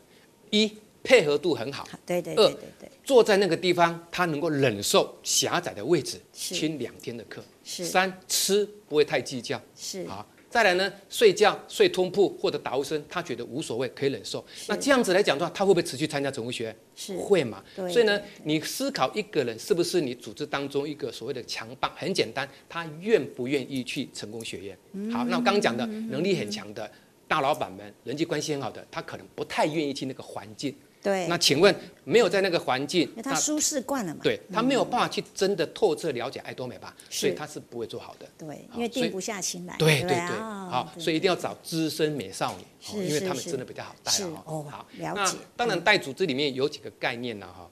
[0.50, 0.70] 一
[1.02, 1.88] 配合度很好。
[2.04, 2.90] 对对对对对。
[3.02, 7.42] 坐在那个地方，他能够忍受狭窄的位置，听两天的课。
[7.64, 7.84] 是。
[7.84, 9.60] 三吃不会太计较。
[9.74, 10.06] 是。
[10.06, 14.46] 好，再来呢，睡觉睡通铺或者打呼声，他觉得无所谓，可以忍受。
[14.68, 16.76] 那这样子来讲的话，他会不会持续参加成功学院？
[16.94, 17.16] 是。
[17.16, 17.60] 会嘛？
[17.74, 17.92] 对。
[17.92, 21.90] 所以呢，你思考一个人是不是你组织当中一个所谓的强棒？
[21.96, 24.78] 很简单，他愿不愿意去成功学院？
[25.12, 26.88] 好，那我刚刚讲的能力很强的
[27.26, 30.72] 大老板们，人际关系很好的，他可能不太愿意去那个环境。
[31.04, 34.20] 对，那请问没有在那个环境，因为他舒适惯了嘛？
[34.22, 36.96] 对，他没有办法去真的透彻了解爱多美吧？
[37.10, 38.26] 所以他是不会做好的。
[38.38, 39.76] 对，因为定不下心来。
[39.76, 44.10] 对对对，好，所以一定要找资深美少女，因为他们真的比较好带
[44.46, 44.64] 哦。
[44.70, 45.20] 好，了解。
[45.20, 47.46] 那当然带组织里面有几个概念呢？
[47.46, 47.70] 哈，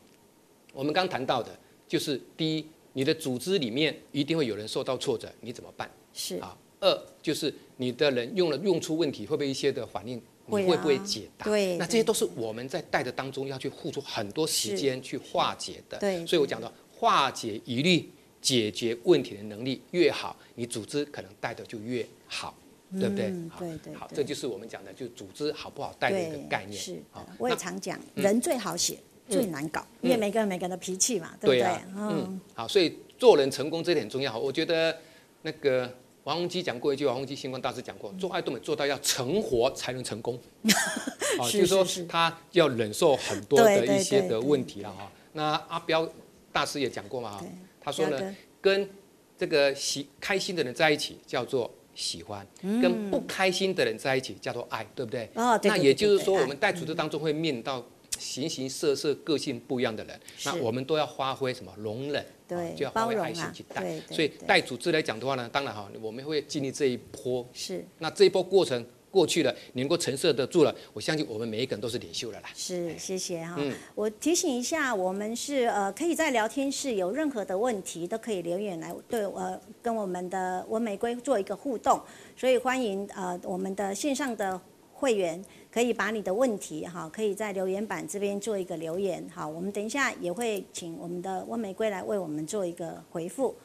[0.74, 1.48] 我们刚谈到的
[1.88, 5.90] 就是第一，你的组织里面一定会有人受到挫折，你怎么办？
[6.12, 6.54] 是啊。
[6.80, 11.44] 二就是你的人用了用出问题，会不会一些的反应你会不会解答？
[11.44, 15.98] 对，那这些都是我们在带的当中要去付出很多时间去化解的。
[15.98, 18.08] 对，所以我讲到化解疑虑、
[18.40, 22.54] 解决问题的能力越好，你组织可能带的就越好。
[23.00, 23.28] 对不对？
[23.28, 26.78] 嗯、对对，对好，这就是我们讲的，就组织好不好带的一个概念。
[26.78, 27.02] 是，
[27.38, 31.74] 我也常讲，人最好写，嗯、最难搞，嗯、因为每个人每个人的脾气嘛，对不对？
[31.96, 34.38] 嗯，好，所以做人成功这点很重要。
[34.38, 34.94] 我觉得
[35.40, 35.90] 那个
[36.24, 40.38] 王洪基讲过一句话，王洪基星光大师讲过，做爱多美做到要成活才能成功。
[40.64, 45.10] 啊，就是说他要忍受很多的一些的问题了哈。
[45.32, 46.08] 那阿彪
[46.52, 47.42] 大师也讲过嘛，
[47.80, 48.88] 他说呢，跟
[49.36, 51.70] 这个喜开心的人在一起叫做。
[51.94, 52.46] 喜欢
[52.80, 55.28] 跟不开心的人在一起叫做爱，对不对？
[55.34, 55.68] 哦，对。
[55.68, 57.84] 那也就是说，我们在组织当中会面到
[58.22, 62.24] 形形色色、个性不一样的人，那我们都要发挥什么容忍？
[62.46, 64.00] 对，就要发挥爱心去带。
[64.10, 67.46] 所以带组织来讲的话呢，当然哈，我们会经历这一波。
[67.52, 67.84] 是。
[67.98, 68.84] 那这一波过程。
[69.12, 72.48] 过去了，你能够承受得住了，我相信我们每一个人都是领袖了啦。
[72.54, 73.56] 是，谢谢哈。
[73.58, 82.00] 嗯，我提醒一下，我们是呃，可以在聊天室有任何的问题都可以留言来对呃跟我们的文玫瑰做一个互动，
[82.34, 84.58] 所以欢迎呃我们的线上的
[84.94, 89.26] 会员可以把你的问题哈，可以在留言板这边做一个留言。
[89.34, 93.56] 好，我们等一下也会请我们的温玫瑰来为我们做一个回复。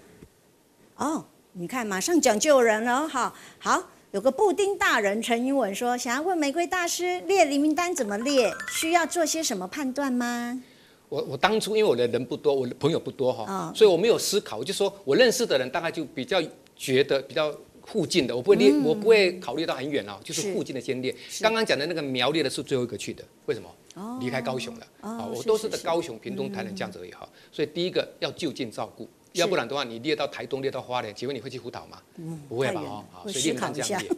[0.95, 3.83] 哦，你看，马上讲救人了，好，好。
[4.11, 8.49] 有个布丁大人陈英文说：“想要问玫瑰大师列黎名单怎么列？
[8.71, 10.63] 需要做些什么判断吗？”
[11.09, 14.57] 我我当初因为我的人不多，我的朋友不多哈，哦、所以我没有思考。
[14.57, 16.41] 我就说我认识的人大概就比较
[16.75, 17.53] 觉得比较
[17.87, 21.15] 附近的，我不会列，嗯、我不会考虑到很远哦，就是附近的先列。
[21.41, 23.69] 刚刚讲的那个苗列的是最后一个去的，为什么？
[23.95, 27.27] 哦、离开高雄了啊，哦、我都是在高雄、屏东、台南这样子而已哈。
[27.51, 29.09] 所以第一个要就近照顾。
[29.33, 32.01] 要不然的话，你列到台东，列到花莲，请问你会去辅导吗？
[32.17, 32.81] 嗯、不会吧？
[32.81, 34.09] 哦，好，所以列名单这样列。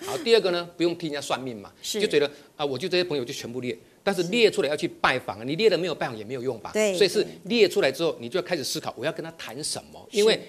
[0.00, 6.70] 好，第二个呢，不用替人家算命嘛， 就觉得啊，我就这些朋友就全部列，但是列出来要去拜访，你列了没有拜访也没有用吧？
[6.72, 10.40] 对，所以是列出来之后，你就要开始思考，我要跟他谈什么，因为。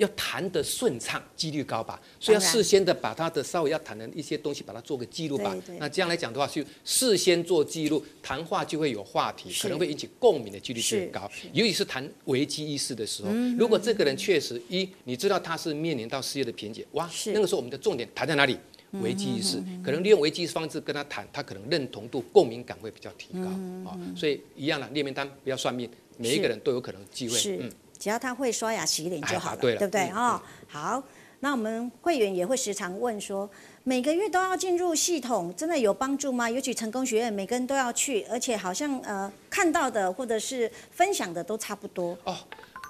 [0.00, 5.54] 要谈得顺畅，几率高吧，所以要事先的把他的稍微要谈的一些东西，把它做个记录吧。
[5.78, 11.30] 那这样来讲的话，就事先做记录，谈话就会有话题，可能会引起共鸣的几率最高。
[11.52, 18.56] 尤其是谈危机意识的时候，如果这个人确实一，你知道他是面临到事业的瓶颈，哇，那个时候我们的重点谈在哪里？
[19.02, 23.44] 危机意识，可能利用危机方式跟他谈，他可能认同度、共鸣感会比较提高
[23.88, 23.94] 啊。
[24.16, 27.38] 所以一样的列名单，不要算命，每一个人都有可能机会。
[27.60, 27.70] 嗯。
[28.00, 30.42] 只要他会刷牙洗脸就好了，对不对啊？
[30.66, 31.02] 好，
[31.40, 33.48] 那我们会员也会时常问说，
[33.84, 36.48] 每个月都要进入系统，真的有帮助吗？
[36.48, 42.16] 尤其成功学院，每个人都要去，而且好像呃看到的或者是分享的都差不多。
[42.24, 42.34] 哦，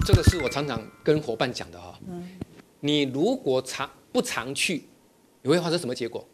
[0.06, 1.98] 这个是我常常跟伙伴讲的哈。
[2.08, 2.38] 嗯。
[2.78, 4.88] 你如果常不常去，
[5.42, 6.24] 你会发生什么结果？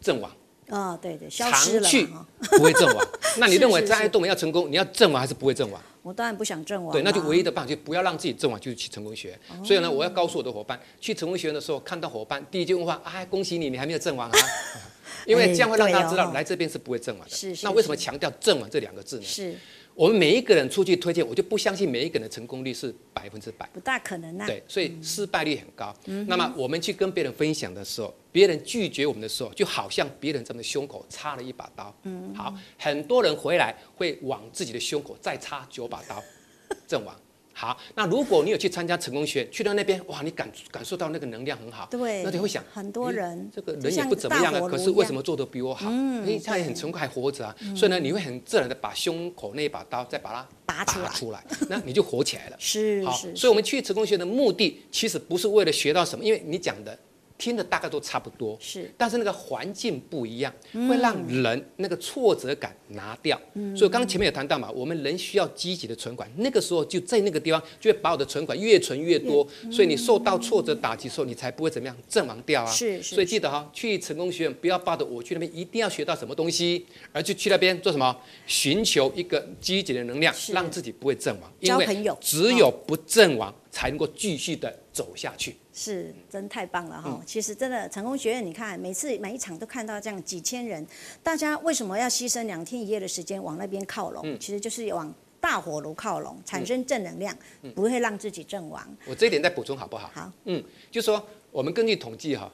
[0.00, 0.28] 阵亡。
[0.68, 1.88] 啊、哦，对对，消失了。
[1.88, 2.08] 常去
[2.50, 3.08] 不会阵亡。
[3.38, 5.80] 那你认为在爱多美要成功，你要阵亡还是不会阵亡？
[6.06, 6.92] 我当然不想阵亡。
[6.92, 14.38] 对，那就唯一的办法就不要让自己阵亡，就是去成功学所以呢，我要告诉我的伙伴，去成功学院的时候，看到伙伴第一句话，哎，恭喜你，你还没有阵亡啊。
[15.26, 17.58] 因为这样会让大家知道，来这边是不会阵亡的。
[17.64, 19.24] 那为什么强调阵亡这两个字呢？
[19.24, 19.56] 是。
[19.96, 24.46] 我们每一个人出去推荐，我就不相信每一个人的成功率是百分之百，不大可能啊。
[24.46, 25.96] 对，所以失败率很高。
[26.04, 31.96] 嗯、那么我们去跟别人分享的时候，别人拒绝我们的时候，就好像别人在我们的胸口插了一把刀。
[32.02, 32.34] 嗯。
[32.34, 36.22] 好，很多人回来会往自己的胸口再插九把刀，
[36.86, 37.16] 阵亡。
[37.58, 45.88] 好，那如果你有去参加成功学， 去到那边，哇，你感感受到那个能量很好，对，那就会想，很多人这个人也不怎么样啊，可是为什么做的比我好？
[45.90, 52.56] 嗯，他也很成功，还活着啊，所以呢，你会很自然的把胸口那一把刀再把它拔出来， 那你就活起来了。
[52.60, 56.98] 是，好，所以我们去成功学的目的，其实不是为了学到什么，因为你讲的。
[57.38, 60.52] 听的大概都差不多，是，但是那个环境不一样，
[60.88, 63.40] 会让人那个挫折感拿掉。
[63.54, 69.46] 嗯，所以刚刚前面有谈到嘛，我们人需要积极的存款，那个时候就在那个地方，就会把我的存款越存越多。
[69.70, 72.70] 所以你受到挫折打击的时候，你才不会怎么样阵亡掉啊。
[72.70, 78.16] 是，所以记得哈，去成功学院不要抱着我去那边一定要学到什么东西，而去去那边做什么？
[78.46, 81.52] 寻求一个积极的能量，让自己不会阵亡。
[81.60, 81.86] 因为
[82.20, 85.56] 只有不阵亡，才能够继续的走下去。
[85.78, 87.10] 是，真太棒了哈！
[87.10, 90.84] 嗯、其实真的成功学院，你看每次每一场都看到这样几千人，
[91.22, 94.22] 大家为什么要牺牲两天一夜的时间往那边靠拢？
[94.24, 98.82] 嗯、其实就是往大火炉靠拢，产生正能量，嗯、不会让自己阵亡。
[99.04, 100.10] 我这一点再补充好不好？
[100.14, 102.50] 好，嗯，就说我们根据统计哈，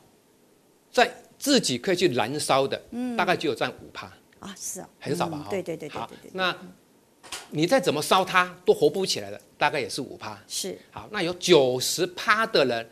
[0.90, 1.08] 在
[1.38, 5.38] 自己可以去燃烧的，嗯，大概只有占五趴啊，是啊，很少吧？
[5.38, 6.30] 哈、嗯，对对对对对，对。
[6.32, 6.52] 那
[7.50, 10.36] 你再怎么烧它，都活不起来的，大概也是五趴。
[10.48, 10.76] 是。
[10.90, 12.84] 好，那有九十趴的人。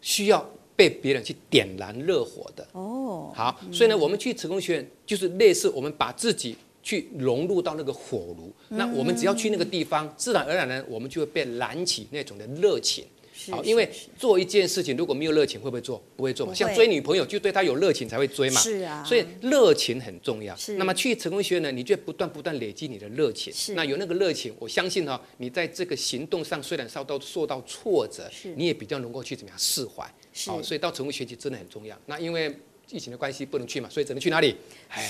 [0.00, 2.66] 需要被别人去点燃热火的。
[2.72, 13.04] 哦，好，所以呢，我们去成功学院就是类似我们把自己去融入到那个火炉，那我们只要去那个地方，自然而然呢，我们就会被燃起那种的热情。
[13.48, 16.02] 好，因为做一件事情如果没有热情，会不会做？
[16.16, 16.52] 不会做嘛。
[16.52, 18.60] 像追女朋友，就对她有热情才会追嘛。
[18.60, 19.02] 是啊。
[19.04, 20.54] 所以热情很重要。
[20.56, 20.74] 是。
[20.74, 23.52] 那么去成功学院呢，你就不断不断累积你的热情。
[23.52, 23.74] 是。
[23.74, 28.52] 那有那个热情，我相信哈，你在这个行动上虽然受到受到挫折，是。
[28.56, 30.04] 你也比较能够去怎么样释怀。
[30.32, 30.50] 是。
[30.50, 31.96] 好，所以到成功学习真的很重要。
[32.06, 32.54] 那因为
[32.90, 34.56] 疫情的关系不能去嘛，所以只能去哪里？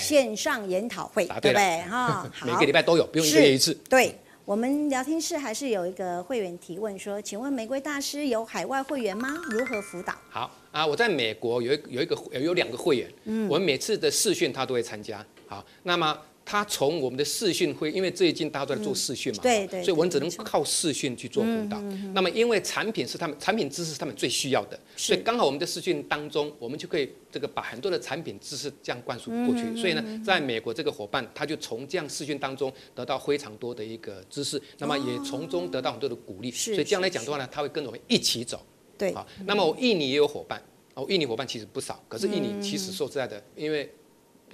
[0.01, 1.83] 线上研讨会，对不对？
[1.83, 3.75] 哈， 每个礼拜都有，不用一个月一次。
[3.89, 4.15] 对。
[4.51, 9.29] 我们聊天室还是有一个会员提问说：“请问玫瑰大师有海外会员吗？
[9.49, 15.25] 如何辅导？”好啊，我在美国有一有一个有有两个会员，嗯，我们每次的试训他都会参加。
[15.47, 16.21] 好，那么。
[16.51, 21.81] 他从我们的视讯会，因为最近大家都在做视讯嘛，嗯、对对，所以我们只能靠视讯去做辅导。
[22.13, 29.77] 那么，因为产品是他们产品知识是他们最需要的，所以刚好我们的视讯当中，我们就可以这个把很多的产品知识这样灌输过去。
[29.77, 36.51] 所以呢，在美国这个伙伴他就从这样视讯当中得到非常多的一个知识，那么也从中得到很多的鼓励。
[36.51, 38.61] 所以这样来讲的话呢，他会跟着我们一起走。
[38.99, 40.61] 对，好，那么我印尼也有伙伴，
[40.95, 43.89] 哦，印尼伙伴其实不少，可是印尼其实说实在的，因为。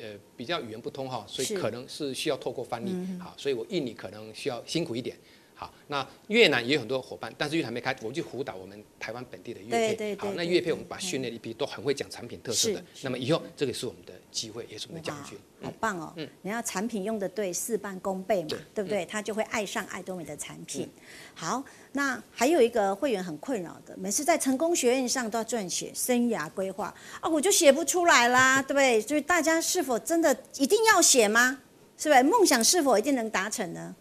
[0.00, 5.16] 呃，比较语言不通哈，所以可能是需要透过翻译，好，所以我印尼可能需要辛苦一点。
[5.58, 10.14] 好，那越南也有很多伙伴，但是越南没开，我们就辅导我们台湾本地的乐配。
[10.16, 15.38] 好，那乐配我们把训练一批都很会讲产品特色的，那么以后这个是我们的机会，也是我们的将军。
[15.62, 16.12] 好棒哦！
[16.16, 19.06] 嗯，你要产品用的对，事半功倍嘛，对不对？
[19.06, 20.86] 他就会爱上爱多美的产品。
[21.34, 29.00] 好，那还有一个会员很困扰的，每次在成功学院上都要撰写生涯规划啊，我就写不出来啦， 对不对？
[29.00, 31.58] 所以大家是否真的一定要写吗？
[31.96, 32.22] 是不是？
[32.22, 33.96] 梦想是否一定能达成呢？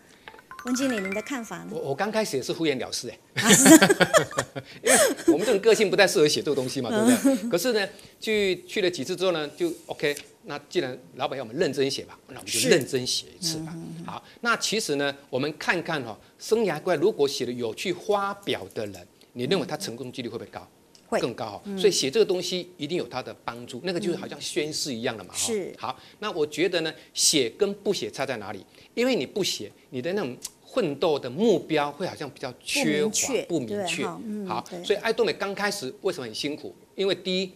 [0.65, 1.67] 温经理，您的看法呢？
[1.71, 3.17] 我我刚开始也是敷衍了事哎，
[4.83, 4.97] 因为
[5.27, 7.49] 我们这种个性不太适合写这个东西嘛，对不对？
[7.49, 7.87] 可是呢，
[8.19, 10.15] 去去了几次之后呢，就 OK。
[10.47, 13.75] 那既然老板要我们认真写吧，那我们就认真写一次吧。
[14.07, 20.67] 好，那其实呢，我们看看哈，生涯规划如果写的有去发表的人，你认为他成功几率会不会高？
[21.07, 21.61] 会更高。
[21.77, 25.33] 所以写这个东西一定有它的帮助，那个就是好像宣誓一样的嘛。
[25.35, 25.73] 是。
[25.77, 28.65] 好，那我觉得呢，写跟不写差在哪里？
[28.95, 30.35] 因为你不写，你的那种。
[30.75, 34.05] 奋斗的目标会好像比较缺乏、不明确。
[34.45, 36.75] 好，所以爱多美刚开始为什么很辛苦？
[36.93, 37.51] 因为第一。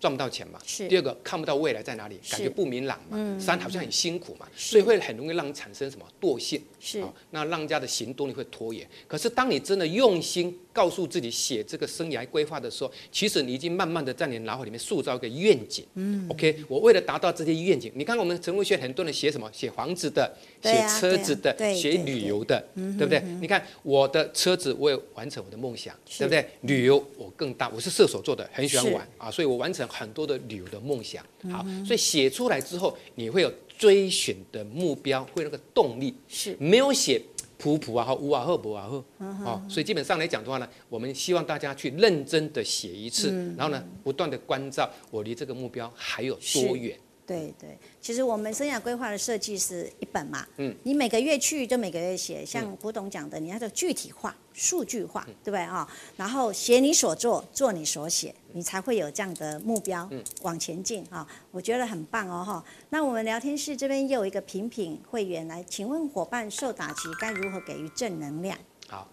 [0.00, 0.58] 赚不到钱嘛？
[0.88, 3.10] 第二个看不到未来在哪里，感觉不明朗嘛。
[3.12, 3.38] 嗯。
[3.38, 6.60] 三好像很辛苦嘛，所以会很容易让你产生什么惰性。
[6.80, 7.04] 是。
[7.30, 8.84] 那让人家的行动力会拖延。
[9.06, 15.84] 可是当你真的用心告诉自己写这个生涯规划的时候，其实你已经慢慢的在你脑海里面塑造一个愿景。
[15.94, 16.26] 嗯。
[16.30, 19.48] OK，我为了达到这些愿景，你看我们成功学很多人写什么？
[19.52, 23.22] 写房子的，写车子的，写旅游的，对不对？
[23.40, 26.44] 你看我的车子，我也完成我的梦想，对不对？
[26.62, 29.82] 旅游我更大，我是射手座的，很喜欢玩啊，所以我完成。
[29.92, 36.14] 很多的旅游的梦想，好，所以写出来之后，你会有追寻的目标，会有那个动力。
[36.28, 37.20] 是，没有写
[37.62, 38.96] 普普啊，好乌啊，赫，博啊，赫
[39.44, 46.98] 哦，所以基本上来讲的话呢，我们希望大家去认真的写一次，然后呢，不断的关照我离这个目标还有多远。
[47.32, 55.88] 对对，其实我们生涯规划的设计是一本嘛，嗯，你每个月去就每个月写，像古董讲的，你要的具体化、数据化，对不对啊？
[56.16, 61.26] 然后写你所做，做你所写，你才会有这样的目标，嗯往前进啊！
[61.50, 62.64] 我觉得很棒哦哈。
[62.90, 68.58] 那我们聊天室这边又有一个品品会员来，请问伙伴受打击该如何给予正能量？
[68.88, 69.08] 好，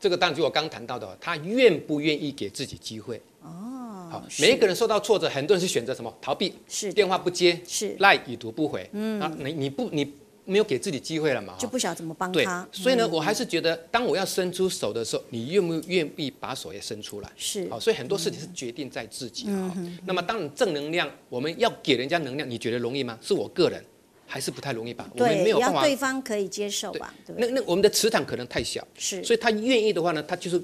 [0.00, 3.20] 这个当然就我刚谈到的，他愿不愿意给自己机会？
[3.42, 4.08] 哦。
[4.10, 6.12] 好，每一个人受到挫折，很多人是选择什么？
[6.20, 8.88] 逃避，是电话不接，是赖已读不回。
[8.92, 10.14] 嗯，啊，你你不你
[10.46, 11.54] 没有给自己机会了嘛？
[11.58, 12.66] 就不晓得怎么帮他。
[12.72, 17.30] 所以呢，我还是觉得，当我要伸出手的时候，你愿不愿意把手也伸出来？
[17.36, 17.68] 是。
[17.68, 19.44] 好，所以很多事情是决定在自己。
[19.48, 19.98] 嗯。
[20.06, 23.18] 那么，当你正能量，我们要给人家能量，你觉得容易吗？
[23.20, 23.84] 是我个人，
[24.26, 25.06] 还是不太容易吧？
[25.12, 25.82] 我们没有办法。
[25.82, 27.12] 要对方可以接受吧？
[27.26, 27.36] 对。
[27.38, 28.82] 那那我们的磁场可能太小。
[28.96, 29.22] 是。
[29.22, 30.58] 所以他愿意的话呢，他就是。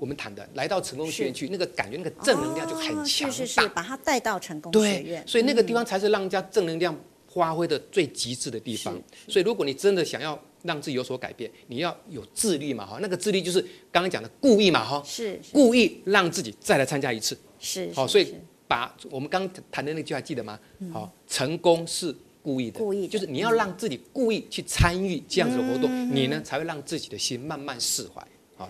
[0.00, 3.04] 我们谈的来到成功学院去，那个感觉，那个正能量就很强大。
[3.04, 5.22] 是是是，把他带到成功学院。
[5.22, 8.98] 对，所以那个地方才是让人家正能量发挥的最极致的地方。
[9.28, 13.60] 所以如果你真的想要让自己有所改变，你要有自律嘛哈，那个自律就是
[13.92, 17.36] 刚刚讲的故意嘛哈，是故意让自己再来参加一次。
[17.58, 18.34] 是好，所以
[18.66, 20.58] 把我们刚谈的那句话记得吗？
[20.90, 28.26] 好，成功是故意的，故意就是你要让自己故意去参与这样子的活动，你呢才会让自己的心慢慢释怀。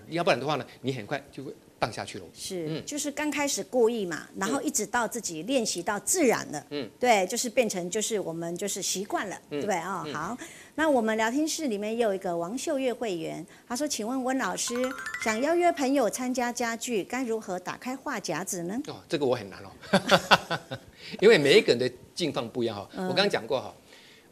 [0.09, 2.25] 要不然的话呢，你很快就会荡下去了。
[2.35, 6.67] 是，嗯、就是刚开始故意嘛，然后一直到自己练习到自然了。
[6.71, 10.03] 嗯，对，就是变成就是我们就是习惯了，嗯、对不对啊？
[10.03, 10.39] 哦嗯、好。
[10.77, 14.75] 那我们聊天室里面也有一个王秀月会员，他说：“请问温老师，
[15.23, 20.59] 想邀约朋友参加家具，该如何打开话匣子呢？”哦，这个我很难哦，
[21.21, 22.89] 因为每一个人的境况不一样哈。
[22.95, 23.75] 我刚刚讲过哈，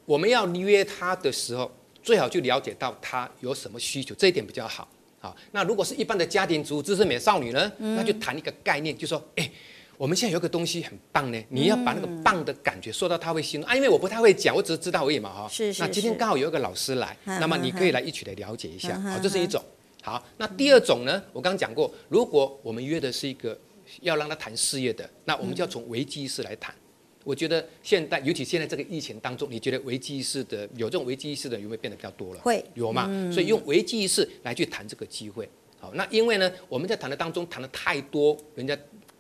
[0.07, 1.71] 我们要约他的时候，
[2.03, 4.89] 最好就了解到他有什么需求，这一点比较好。
[5.19, 9.51] 好，那如果是一般的家庭主妇、资深美少女呢，那就谈一个概念，就说：“哎。”
[9.99, 15.49] 我们现在有个东西很棒呢，你要把那个棒的感觉说到他会心啊，因为我不太会讲，我只是知道而已嘛哈。
[15.49, 15.83] 是是是。
[15.83, 19.61] 那今天刚好有一个老师来，那么你可以来一起来了解一下，好，这是一种。
[20.01, 23.59] 好，那第二种呢，我刚刚讲过，如果我们约的是一个
[24.01, 26.73] 要让他谈事业的，那我们就要从危机意识来谈。
[27.29, 32.41] 我觉得现在，尤其现在这个疫情当中，你觉得危机意识的有这种危机意识的有没有变得比较多了？
[32.41, 33.05] 会有嘛？
[33.31, 35.47] 所以用危机意识来去谈这个机会。
[35.79, 38.75] 好，那因为呢，我们在谈的当中谈的太多，人家。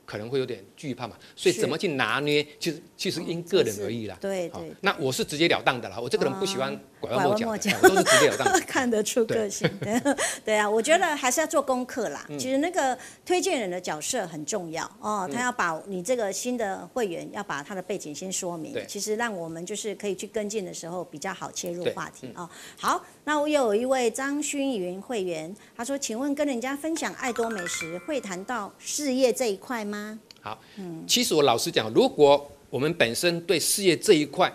[0.09, 4.16] 可能会有点惧怕嘛，所以怎么去拿捏，其实其实因个人而异啦。
[4.18, 4.72] 对对。
[4.80, 8.61] 那我是直截了当的啦，我这个人不喜欢拐弯抹角，我都是直截了当。
[8.62, 9.68] 看得出个性。
[10.44, 12.26] 对啊，我觉得还是要做功课啦。
[12.38, 22.49] 其实那个推荐人的角色很重要哦，他要把你这个新的会员要把他的背景先说明，其实让我们就是可以去跟进的时候比较好切入话题啊。
[22.78, 34.53] 好，那我有一位张勋云会员，他说：“请问跟人家分享爱多美食，会谈到事业这一块吗？”好，嗯其实我老实讲，如果我们本身对事业这一块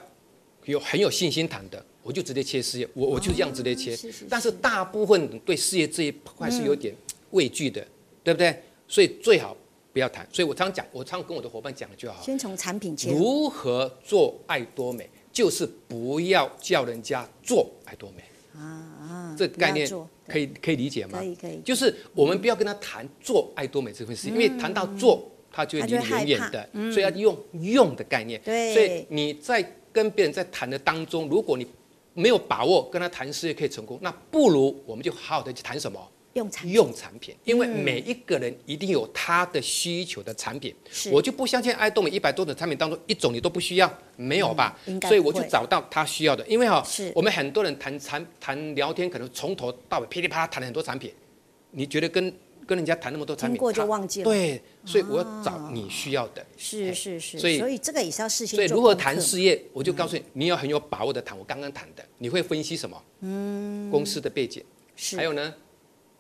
[0.65, 3.97] 有很有信心谈的，我就直接切事业，我我就这样直接切。
[4.29, 6.93] 但是大部分对事业这一块是有点
[7.31, 7.85] 畏惧的，
[8.23, 8.61] 对不对？
[8.87, 9.55] 所以最好
[9.91, 10.27] 不要谈。
[10.31, 12.21] 所以我常讲，我常跟我的伙伴讲的就好。
[12.21, 13.11] 先从产品切。
[13.11, 18.23] 如何做爱多美，就是不要叫人家做爱多美。
[18.55, 18.61] 啊
[19.01, 19.89] 啊，这概念
[20.27, 21.17] 可以可以理解吗？
[21.17, 28.39] 可以可以，就是我们不要跟他谈做爱多美这份事，因为谈到做，他就会离远远的，所以要用用的概念。
[28.45, 31.65] 对，所以你在跟别人在谈的当中，如果你
[32.13, 35.99] 没有把握跟他谈事业可以成功，那不如我们就好好的去谈什么？
[36.33, 40.73] 用产用产品，因为每一个人一定有他的需求的产品。
[40.89, 44.75] 是，我就不相信爱动美一百多种产品当中一种你都不需要，没有吧？
[45.03, 46.43] 所以我就找到他需要的。
[46.47, 46.83] 因为哈，
[47.13, 51.13] 我们很多人谈产谈聊天，可能从头到尾噼里啪啦谈了很多产品，
[51.69, 52.33] 你觉得跟
[52.67, 54.25] 跟人家谈那么多产品，听过就忘记了。
[54.25, 56.45] 对，所以我要找你需要的。
[56.57, 57.39] 是是是。
[57.39, 58.55] 所以所以这个也是要事先。
[58.55, 61.37] 所以如何谈事业，我就告诉你，你要很有把握的谈。
[61.37, 63.01] 我刚刚谈的，你会分析什么？
[63.21, 64.63] 嗯，公司的背景，
[64.95, 65.53] 是，还有呢？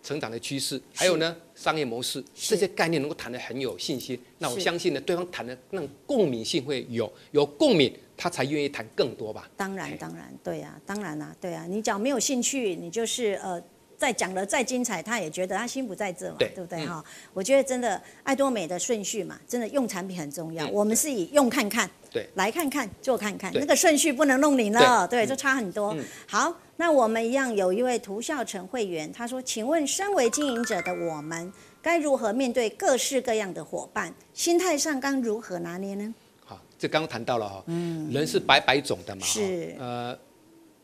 [0.03, 9.49] 成长的趋势，还有呢，商业模式这些概念能够谈得很有信心，那我相信呢，对方谈的那种共鸣性会有，有共鸣，他才愿意谈更多吧。
[9.55, 13.63] 当然，当然，对呀、啊，当然啦、啊，对啊，你讲没有兴趣，你就是呃。
[13.97, 17.03] 再讲的再精彩，他也觉得他心不在这嘛，对，对不对哈？
[17.05, 20.65] 嗯、我觉得真的爱多美的顺序嘛，真的用产品很重要。
[20.65, 25.93] 嗯、我们是以用看看，对，来看看做看看，那个顺序不能弄拧了，对，就差很多。
[25.93, 34.13] 嗯、好，那我们一样有一位涂孝成会员，他说：“请问，身为经营者的我们，该如何面对各式各样的伙伴？
[34.33, 36.13] 心态上该如何拿捏呢？”
[36.43, 40.17] 好，这刚刚谈到了哈，嗯，人是百百种的嘛，是呃，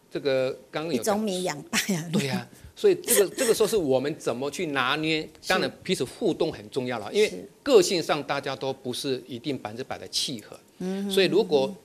[0.10, 2.48] 这个刚刚有一种米养百样，对呀、啊。
[2.80, 10.58] 所以这个这个时候是我们怎么去拿捏，当然彼此互动很重要了，因为个性上大家都不是一定百分之百的契合，
[11.12, 11.76] 所以如果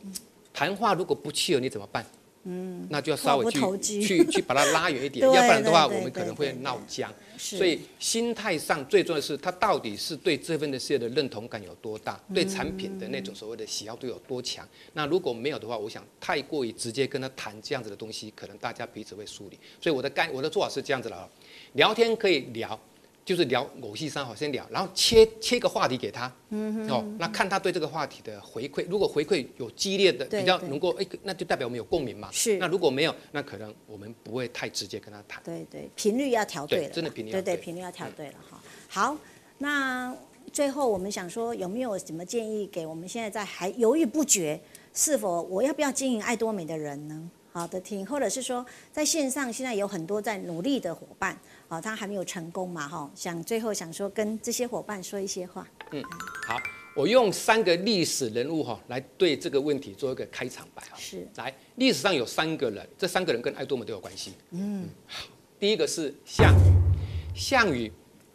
[0.52, 2.06] 谈话如果不契合，你怎么办？
[2.44, 7.12] 嗯，那就要稍微去去去把它拉远一点， 要不然的话我们可能会闹僵。
[7.36, 14.66] 所以心态上最重要的是他到底是对这份的事业的认同感有多大，对产品的那种所谓的喜好度有多强。
[14.92, 19.58] 那如果没有的话，我想太过于直接跟他谈这样子的东西，可能大家彼此会疏离。
[19.80, 21.28] 所以我的干我的做法是这样子的啊，
[21.72, 22.78] 聊天可以聊。
[23.24, 32.28] 就是聊偶戏三好，先聊，然后切切个话题给他，嗯哼，哦，那看他对这个话题的回馈，如果回馈有激烈的，比较能够哎，那就代表我们有共鸣嘛。
[32.30, 32.58] 是。
[32.58, 35.42] 那如果没有，那可能我们不会太直接跟他谈。
[35.42, 36.90] 对对，频率要调对了。
[36.90, 38.60] 真的频率要对对，频率要调对了哈。
[38.88, 39.16] 好，
[39.56, 40.14] 那
[40.52, 44.60] 最后我们想说，有没有什么建议给我们现在在还犹豫不决，
[44.92, 47.30] 是否我要不要经营爱多美的人呢？
[47.52, 51.38] 好的听，或者是说在线上现在有很多在努力的伙伴。
[51.68, 52.86] 哦，他还没有成功嘛？
[52.86, 55.66] 哈，想最后想说跟这些伙伴说一些话。
[55.90, 56.02] 嗯，
[56.46, 56.56] 好，
[56.94, 60.96] 我用三个历史人物哈来对这个问题做一个开场白哈。
[60.96, 64.34] 是，来历史上有三个人，这三个人跟爱多美都有关系。
[64.50, 65.26] 嗯，好，
[65.58, 67.90] 第一个是项羽，项羽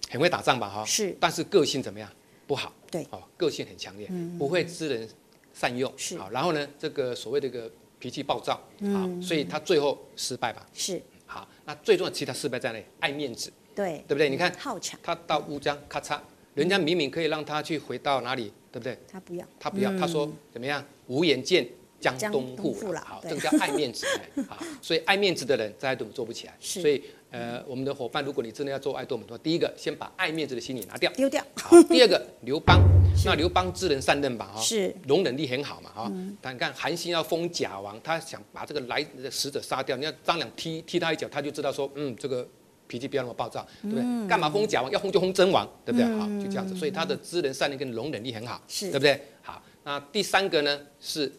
[0.10, 0.68] 很会打仗吧？
[0.68, 2.10] 哈，是，但是个性怎么样？
[2.48, 2.74] 不好。
[2.90, 4.10] 对，哦，个性很强烈，
[4.40, 5.08] 不会知人
[5.54, 5.94] 善用。
[5.96, 8.60] 是，好，然后呢，这个所谓的个脾气暴躁，
[8.92, 10.66] 好，所以他最后失败吧？
[10.74, 11.00] 是。
[11.32, 12.84] 好，那最重要，其他失败在哪里？
[13.00, 14.28] 爱面子，对，对不对？
[14.28, 16.20] 你看，好强，他到乌江，咔嚓，
[16.56, 18.98] 人家明明可以让他去回到哪里，对不对？
[19.08, 20.84] 他不要，他不要，他说怎么样？
[21.06, 21.68] 无颜见
[22.00, 24.08] 江东父老，好，这个叫爱面子，
[24.50, 26.56] 好，所以爱面子的人在爱多美做不起来。
[26.60, 31.44] 所以，呃，我们的伙伴，如果你真的要做爱多美的话，第一个先把爱面子的心理拿掉，丢掉。
[31.56, 32.82] 好，第二个刘邦，
[33.24, 36.12] 那刘邦知人善任吧，哈，是，容忍力很好嘛，哈。
[36.42, 42.48] 但你看韩信要封假王，他想把这个来的使者杀掉，你要张良踢踢他一脚，他就知道说，嗯，这个
[42.88, 44.28] 脾气不要那么暴躁，对不对？
[44.28, 44.90] 干嘛封假王？
[44.90, 46.08] 要封就封真王，对不对？
[46.18, 46.76] 好，就这样子。
[46.76, 49.22] 所以他的知人善任跟容忍力很好，是对不对？
[49.44, 51.32] 好，那第三个呢是。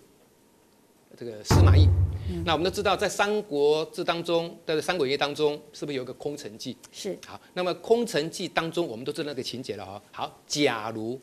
[1.18, 1.86] 这个司马懿，
[2.30, 6.76] 嗯、那我们都知道，在《三国志》当中，在《三国演义》当中，是不是有个空城计？
[6.92, 7.18] 是。
[7.26, 10.02] 好，那么空城计当中，我们都知道那个情节了哈。
[10.12, 11.20] 好，假如，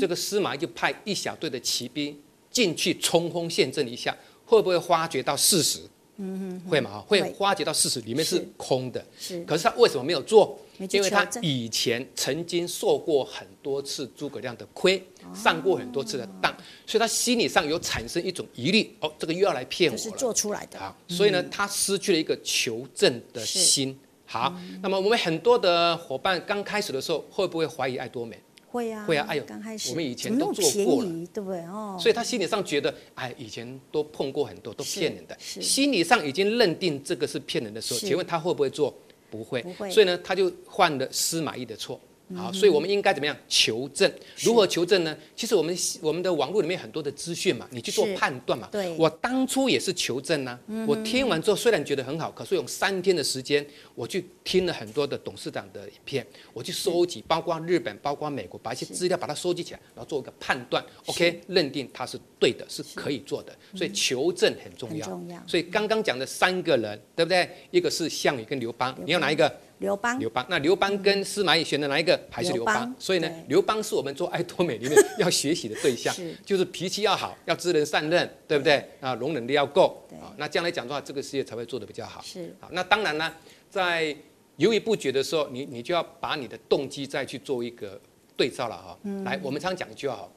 [0.00, 2.16] 这个司马懿就派一小队的骑兵
[2.50, 5.80] 进去冲锋陷阵一下，会不会发觉到事实？
[6.16, 7.02] 嗯哼，会吗？
[7.08, 9.04] 会发觉到事实里面是空的。
[9.18, 10.56] 是可是他为什么没有做？
[10.90, 15.02] 因为他以前曾经受过很多次诸葛亮的亏，
[15.34, 16.52] 上过很多次的当，
[16.86, 18.92] 所以他心理上有产生一种疑虑。
[19.00, 20.02] 哦，这个又要来骗我了。
[20.02, 20.78] 是做出来的。
[20.78, 23.96] 啊，所以呢，他失去了一个求证的心。
[24.26, 24.52] 好，
[24.82, 28.36] 那么我们很多的伙伴刚开始的时候，会不会怀疑爱多美？
[28.66, 29.24] 会啊，会啊。
[29.28, 31.60] 哎呦，刚开始我们以前都做过了，对不对？
[31.66, 31.96] 哦。
[32.00, 35.36] 所以他心理上觉得，哎，以前都碰过很多，都骗人的。
[35.38, 38.92] 心理上已经认定这个是骗人的时候，请问他会不会做？
[39.36, 42.00] 不会，不会，所以呢，他就犯了司马懿的错。
[42.36, 44.10] 好，所以我们应该怎么样求证？
[44.38, 45.16] 如何求证呢？
[45.36, 48.68] 其实我们我们的网络里面很多的资讯嘛，你去做判断嘛。
[48.70, 50.58] 对，我当初也是求证呐。
[50.86, 53.64] 我听完之后虽然觉得很好，可是用三天的时间，
[53.94, 60.84] 我去听了很多的董事长的影片，我去收集，包括日本，包括美国，把一些资料把它收集起来，然后做一个判断。
[61.06, 63.54] OK，认定它是对的，是可以做的。
[63.74, 65.22] 所以求证很重要。
[65.46, 67.48] 所以刚刚讲的三个人，对不对？
[67.70, 69.52] 一个是项羽跟刘邦，你要哪一个？
[69.78, 72.18] 刘邦，刘邦，那刘邦跟司马懿选的哪一个？
[72.30, 72.94] 还是刘邦？
[72.98, 76.14] 所以呢，刘邦是我们做爱多美里面 要学习的对象，
[76.46, 78.82] 就是脾气要好，要知人善任，对不对？
[79.00, 82.22] 啊，容忍力要够，啊，那这样来讲的话，这个事业才会做得比较好。
[82.22, 83.34] 是，好，那当然呢，
[83.68, 84.16] 在
[84.56, 88.00] 犹豫不决的时候，你你就要把你的动机再去做一个
[88.36, 88.98] 对照了哈。
[89.24, 90.28] 来，我们常讲一句话，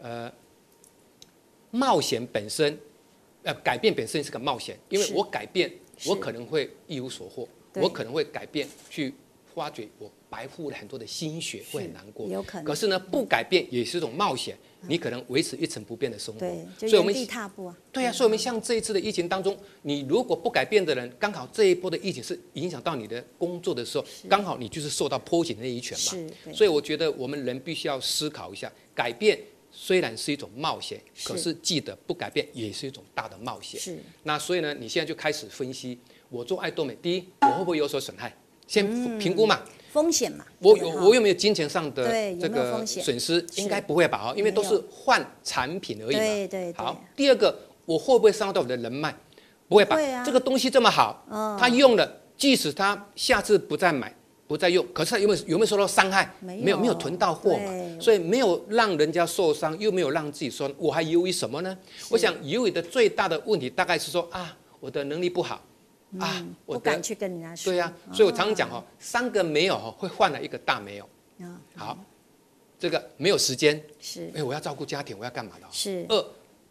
[0.00, 0.32] 呃，
[1.70, 2.76] 冒险本身，
[3.42, 5.70] 呃，改变本身是个冒险，因为我改变，
[6.06, 7.46] 我可能会一无所获。
[7.74, 9.14] 我可能会改变，去
[9.54, 12.26] 发掘我白付了很多的心血，会很难过。
[12.26, 12.64] 有可能。
[12.64, 14.56] 可是呢，不改变也是一种冒险，
[14.88, 16.40] 你可能维持一成不变的生活。
[16.40, 17.78] 对，所以原地踏步啊。
[17.92, 26.30] 对啊，所以我们像这一次的疫情当中，你如果不改变的人，刚好这一波的疫情是影响到你的工作的时候，刚好你就是受到波及的那一拳嘛。
[26.44, 26.54] 是。
[26.54, 29.38] 所以我觉得我们人必须要思考一下，改变
[29.70, 33.78] 虽然是一种冒险，可是记得不改变也是一种大的冒险。
[33.78, 33.98] 是。
[34.22, 35.98] 那所以呢，你现在就开始分析。
[36.32, 38.34] 我做爱多美，第一，我会不会有所损害？
[38.66, 39.60] 先评估嘛，
[39.92, 40.46] 风险嘛。
[40.60, 42.10] 我有我有没有金钱上的
[42.40, 43.44] 这个损失？
[43.56, 44.30] 应该不会吧？
[44.30, 46.20] 哦，因为都是换产品而已嘛。
[46.22, 46.72] 对对。
[46.72, 47.54] 好，第二个，
[47.84, 49.14] 我会不会伤到我的人脉？
[49.68, 49.96] 不会吧？
[50.24, 51.22] 这个东西这么好，
[51.60, 54.14] 他用了，即使他下次不再买，
[54.46, 56.34] 不再用，可是他有没有有没有受到伤害？
[56.40, 58.00] 没有，没有囤到货嘛。
[58.00, 61.76] 所以没有让人家受伤，又没有让自己说，我还犹豫什么呢？
[62.08, 65.60] 我想犹豫的最大的问题大概是说啊，我的能力不好。
[66.18, 67.72] 啊，我不敢去跟人家说。
[67.72, 71.08] 对呀，所以我常常讲哦，三个没有会换了一个大没有。
[71.74, 71.98] 好，
[72.78, 73.82] 这个没有时间。
[74.00, 74.30] 是。
[74.34, 75.66] 哎，我要照顾家庭，我要干嘛的？
[75.70, 76.04] 是。
[76.08, 76.24] 二，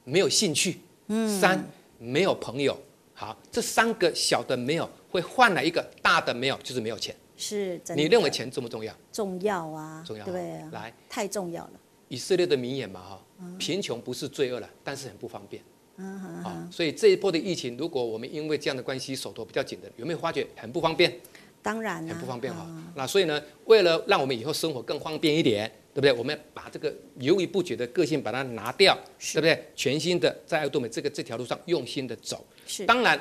[0.04, 0.80] 没有兴趣。
[1.08, 1.40] 嗯。
[1.40, 1.64] 三，
[1.98, 2.78] 没有朋友。
[3.14, 7.16] 好，这三个小的没有会换了一个大的没有，就是没有钱。
[7.36, 7.82] 是。
[7.96, 8.94] 你认为钱重不重要？
[9.12, 10.04] 重要啊。
[10.06, 10.26] 重要。
[10.26, 10.70] 对啊。
[10.72, 11.72] 来，太重要了。
[12.08, 13.22] 以色列的名言嘛，哈，
[13.58, 15.64] 贫穷不是罪恶了，但是很不方便。
[16.02, 21.20] 嗯好，所以这一波的疫情，如果我们因为这样的关系手头比较紧的，有没有发觉很不方便？
[21.62, 22.68] 当然，很不方便哈。
[22.96, 26.12] 那所以呢，为了让我们以后生活更方便一点，对不对？
[26.12, 29.64] 我们把这个犹豫不决的个性把它拿掉，对不对？
[29.76, 32.44] 全新的在爱多美这个这条路上用心的走。
[32.66, 33.20] 是，当然，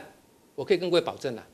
[0.54, 1.46] 我可以跟各位保证了，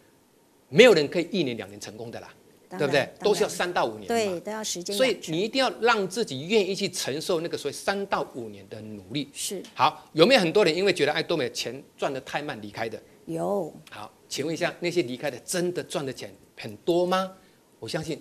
[0.69, 2.33] 没有人可以一年两年成功的啦。
[2.71, 3.09] 对不对？
[3.21, 4.97] 都是要三到五年，对，都要时间。
[4.97, 9.29] 所以你一定要让自己愿意去承受那个所谓三到五年的努力。
[9.33, 9.63] 是。
[9.75, 13.01] 好，有没有很多人因为觉得爱多美钱赚得太慢离开的？
[13.27, 13.73] 有。
[13.91, 17.33] 好，请问一下，那些离开的真的赚的钱很多吗？
[17.79, 18.21] 我相信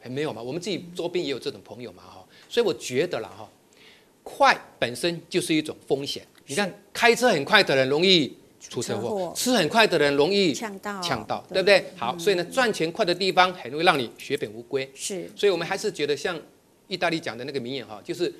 [0.00, 0.42] 还没有嘛。
[0.42, 2.26] 我们自己周边也有这种朋友嘛，哈。
[2.48, 3.48] 所以我觉得啦，哈，
[4.22, 6.26] 快本身就是一种风险。
[6.46, 8.36] 你看，开车很快的人容易。
[8.68, 11.84] 出车祸，吃很快的人容易呛到，呛到，对不对？
[11.96, 14.90] 好，所以呢，赚钱快的地方很容易让你血本无归。
[14.94, 16.38] 是，所以我们还是觉得像
[16.88, 18.32] 意大利讲的那个名言哈，就是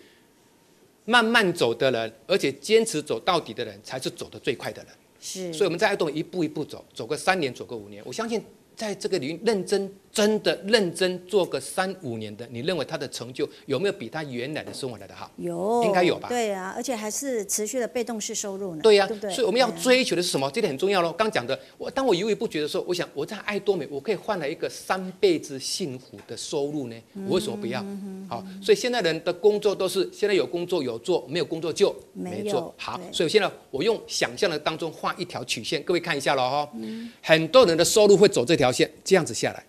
[1.04, 4.92] 慢慢走的人，而且坚持走到底的人，才是走得最快的人。
[5.20, 8.42] 是，所以我们在爱动一步一步走，走个三年，走个五年，我相信
[8.76, 9.90] 在这个领域认真。
[10.16, 15.30] 真的认真做个三五年的，你认为他的成就有没有比他原来的生活来的好？
[15.36, 16.26] 有，应该有吧？
[16.26, 18.80] 对啊，而且还是持续的被动式收入呢。
[18.80, 20.50] 对呀、啊，对对，所以我们要追求的是什么？
[20.50, 21.12] 这点很重要喽。
[21.12, 26.96] 刚讲的，我当我犹豫不决的时候，我想我在爱多美，我可以换来一个三辈子幸福的收入呢？
[27.28, 27.82] 我为什么不要？
[27.82, 32.62] 嗯、好，所以现在人的工作都是现在有工作有做，没有工作就没做。
[32.62, 36.70] 没好，所以我现在我用想象的当中画一条曲线，各位看一下喽哈。
[36.76, 39.64] 嗯、很多人的收入会走这条线，这样子下来。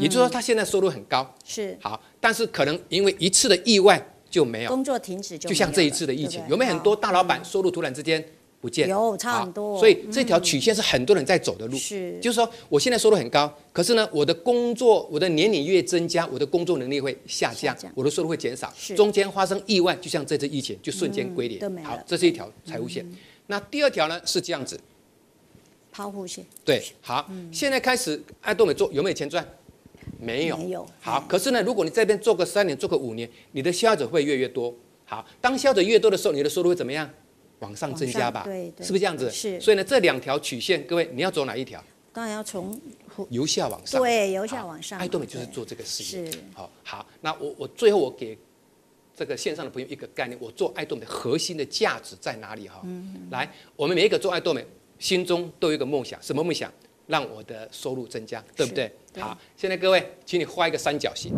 [0.00, 1.76] 也就是说，他现在收入很高，是。
[1.80, 4.70] 好，但是可能因为一次的意外就没有。
[4.70, 8.24] 工作停止，就像这一次的疫情，有没有很多大老板收入突然之间
[8.62, 8.88] 不见？
[8.88, 11.76] 有差很多，所以这条曲线是很多人在走的路。
[11.76, 18.72] 是，就是说我现在收入很高，可是呢，我的工作，我的年龄越增加，我的工作能力会下降，我的收入会减少。
[18.96, 21.84] 中间发生意外，就像这次疫情，就瞬间归零。
[21.84, 23.04] 好，这是一条财务线。
[23.48, 24.80] 那第二条呢是这样子，
[25.92, 26.44] 抛物线。
[26.64, 29.46] 对，好，现在开始爱多美做有没有钱赚？
[30.18, 30.84] 没有，没有。
[31.00, 34.74] 好，可是呢，如果你这边做个三年，做个五年，你的消费者会越越多。
[35.04, 37.08] 好，当消费者越多的时候，你的收入会怎么样？
[37.60, 38.42] 往上增加吧？
[38.44, 39.30] 对对，是不是这样子？
[39.30, 39.60] 是。
[39.60, 41.82] 所以呢，这两条曲线，各位你要走哪一条？
[42.12, 42.78] 当然要从
[43.30, 44.00] 由下往上。
[44.02, 44.98] 对，由下往上。
[44.98, 46.30] 爱多美就是做这个事业。
[46.30, 46.38] 是。
[46.52, 48.36] 好，好，那我我最后我给
[49.16, 52.66] 这个线上的朋友一个概念，我做爱多美的核心的价值在哪里？
[52.66, 53.28] 哈，嗯。
[53.30, 54.66] 来，我们每一个做爱多美，
[55.02, 56.72] 心中都有一个梦想，什么梦想？
[57.08, 58.90] 让我的收入增加，对不对？
[59.12, 59.20] 对。
[59.20, 61.34] 好，现在各位，请你画一个三角形。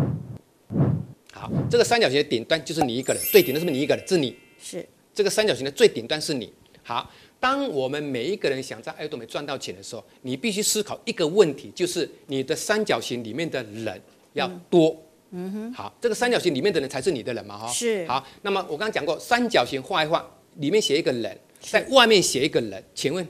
[1.32, 4.06] 好，这个三角形的顶端就是你一个人，最顶端是不是你一个人？
[4.06, 4.36] 是你。
[4.60, 4.86] 是。
[5.14, 6.52] 这个三角形的最顶端是你。
[6.82, 7.10] 好，
[7.40, 13.98] 当我们每一个人想在爱多美赚到钱的时候，你必须思考一个问题，就是你的三角形里面的人
[14.34, 14.94] 要多。
[15.30, 15.72] 嗯哼。
[15.72, 17.56] 好，这个三角形里面的人才是你的人嘛？
[17.56, 17.68] 哈。
[17.68, 18.06] 是。
[18.06, 23.26] 好，那么我刚刚讲过，三角形画一画，里面写一个人，在外面写一个人，请问？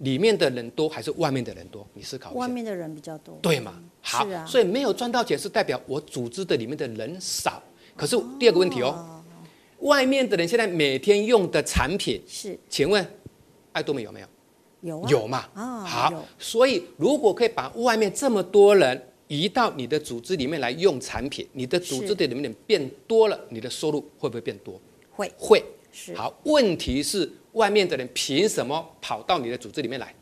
[0.00, 1.86] 里面的人多还是外面的人多？
[1.94, 2.38] 你思考一下。
[2.38, 3.38] 外面的人比较多。
[3.42, 3.82] 对嘛？
[4.00, 7.62] 好，啊、所以没有赚到钱是代表我组织的里面的人少。
[7.94, 9.22] 可是第二个问题哦，哦
[9.80, 13.06] 外面的人现在每天用的产品是，请问
[13.72, 14.26] 爱多美有没有？
[14.80, 15.48] 有、啊、有嘛？
[15.54, 18.98] 哦、好，所以如果可以把外面这么多人
[19.28, 24.80] 移到你的组织里面来用产品，你的组织的里面人变多了，你的收入会不会变多？
[25.10, 25.62] 会会。
[25.92, 26.14] 是。
[26.14, 27.30] 好，问题是。
[27.52, 30.14] 外面的人凭什么跑到你的组织里面来？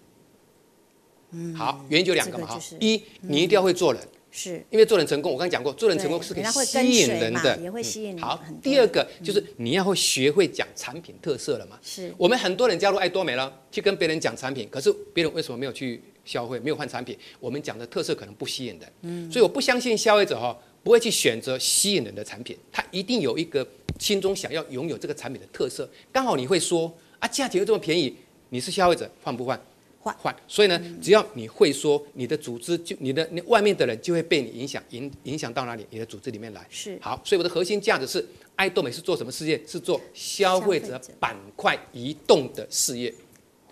[1.33, 2.59] 嗯，好，原因就两个嘛哈。
[2.81, 5.31] 一，你一定要会做人，是因为做人成功。
[5.31, 8.18] 我刚才讲过，做人成功是可以吸引人的，也会吸引。
[8.18, 11.79] 好，第二个就是你要会学会讲产品特色了嘛。
[11.83, 17.14] 是我们很多人加入爱多美了，去跟别人讲产品，可是别人为什么没有去消费，没有换产品？
[17.39, 18.93] 我们讲的特色可能不吸引人。
[19.03, 23.66] 嗯，所以我不相信消费者哈不会去选择吸引人的产品，他一定有一个
[23.99, 25.87] 心中想要拥有这个产品的特色。
[26.11, 26.91] 刚好你会说。
[27.19, 28.14] 啊，价钱又这么便宜，
[28.51, 29.61] 你是消费者换不换？
[30.01, 30.35] 换换。
[30.47, 35.85] 所以呢，嗯、只要你会说，你的组织就你的你外面的人就会被你影响，影影响到哪里？
[35.91, 36.64] 你的组织里面来。
[36.71, 36.97] 是。
[37.03, 39.61] 好，所以我的核心价值是，爱多美是做什么事业？
[39.66, 43.12] 是做消费者板块移动的事业。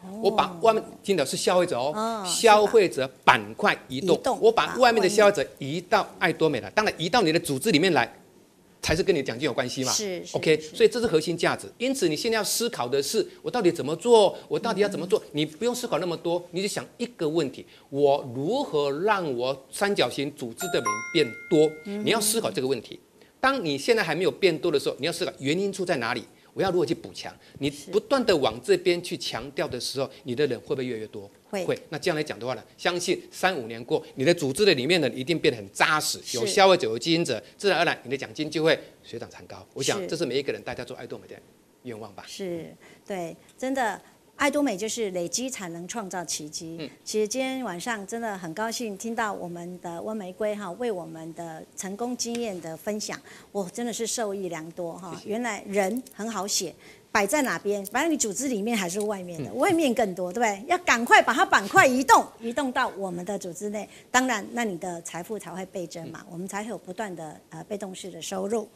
[0.02, 8.12] 哦、我把外面听的是消费者哦，哦消费者板块移动，移动我把外面的消费者移到爱多美来，当然移到你的组织里面来。
[8.86, 9.90] 才是跟你奖金有关系嘛？
[9.90, 11.66] 是，是，OK，是所以这是核心价值。
[11.76, 14.38] 因此，你现在要思考的是，我到底怎么做？
[14.46, 15.18] 我到底要怎么做？
[15.18, 21.68] 嗯、你不用思考那么多，你就想一个问题：我如何让我三角形组织的人变多？
[21.86, 23.00] 嗯、你要思考这个问题。
[23.40, 26.22] 当你现在还没有变多的时候，你要思考原因出在哪里？
[26.54, 27.34] 我要如何去补强？
[27.58, 31.28] 你不断的往这边去强调的时候，你的人会不会越来越多？
[31.50, 31.64] 会。
[31.64, 31.78] 会。
[31.88, 39.66] 那这样来讲的话呢，相信三五年过，你的组织的里面呢，一定变得很扎实，有消费者，有经营者，自然而然你的奖金就会水涨船高。
[39.74, 41.34] 我想这是每一个人大家做爱多美的
[41.82, 42.24] 愿望吧。
[42.26, 42.74] 是，
[43.06, 44.00] 对，真的。
[44.36, 46.76] 爱多美就是累积才能创造奇迹。
[46.78, 53.18] 嗯，其实今天晚上真的很高兴听到我们的温玫瑰哈为我们的成功经验的分享，
[53.50, 55.18] 我真的是受益良多哈。
[55.24, 56.74] 原来人很好写，
[57.16, 60.68] 摆在哪边，反正你组织里面还是外面的，外面更多，对不对？
[60.68, 68.68] 要赶快把它板块移动，移动到我们的组织内，当然那你的财富才会倍增嘛，我们才会有不断的呃被动式的收入。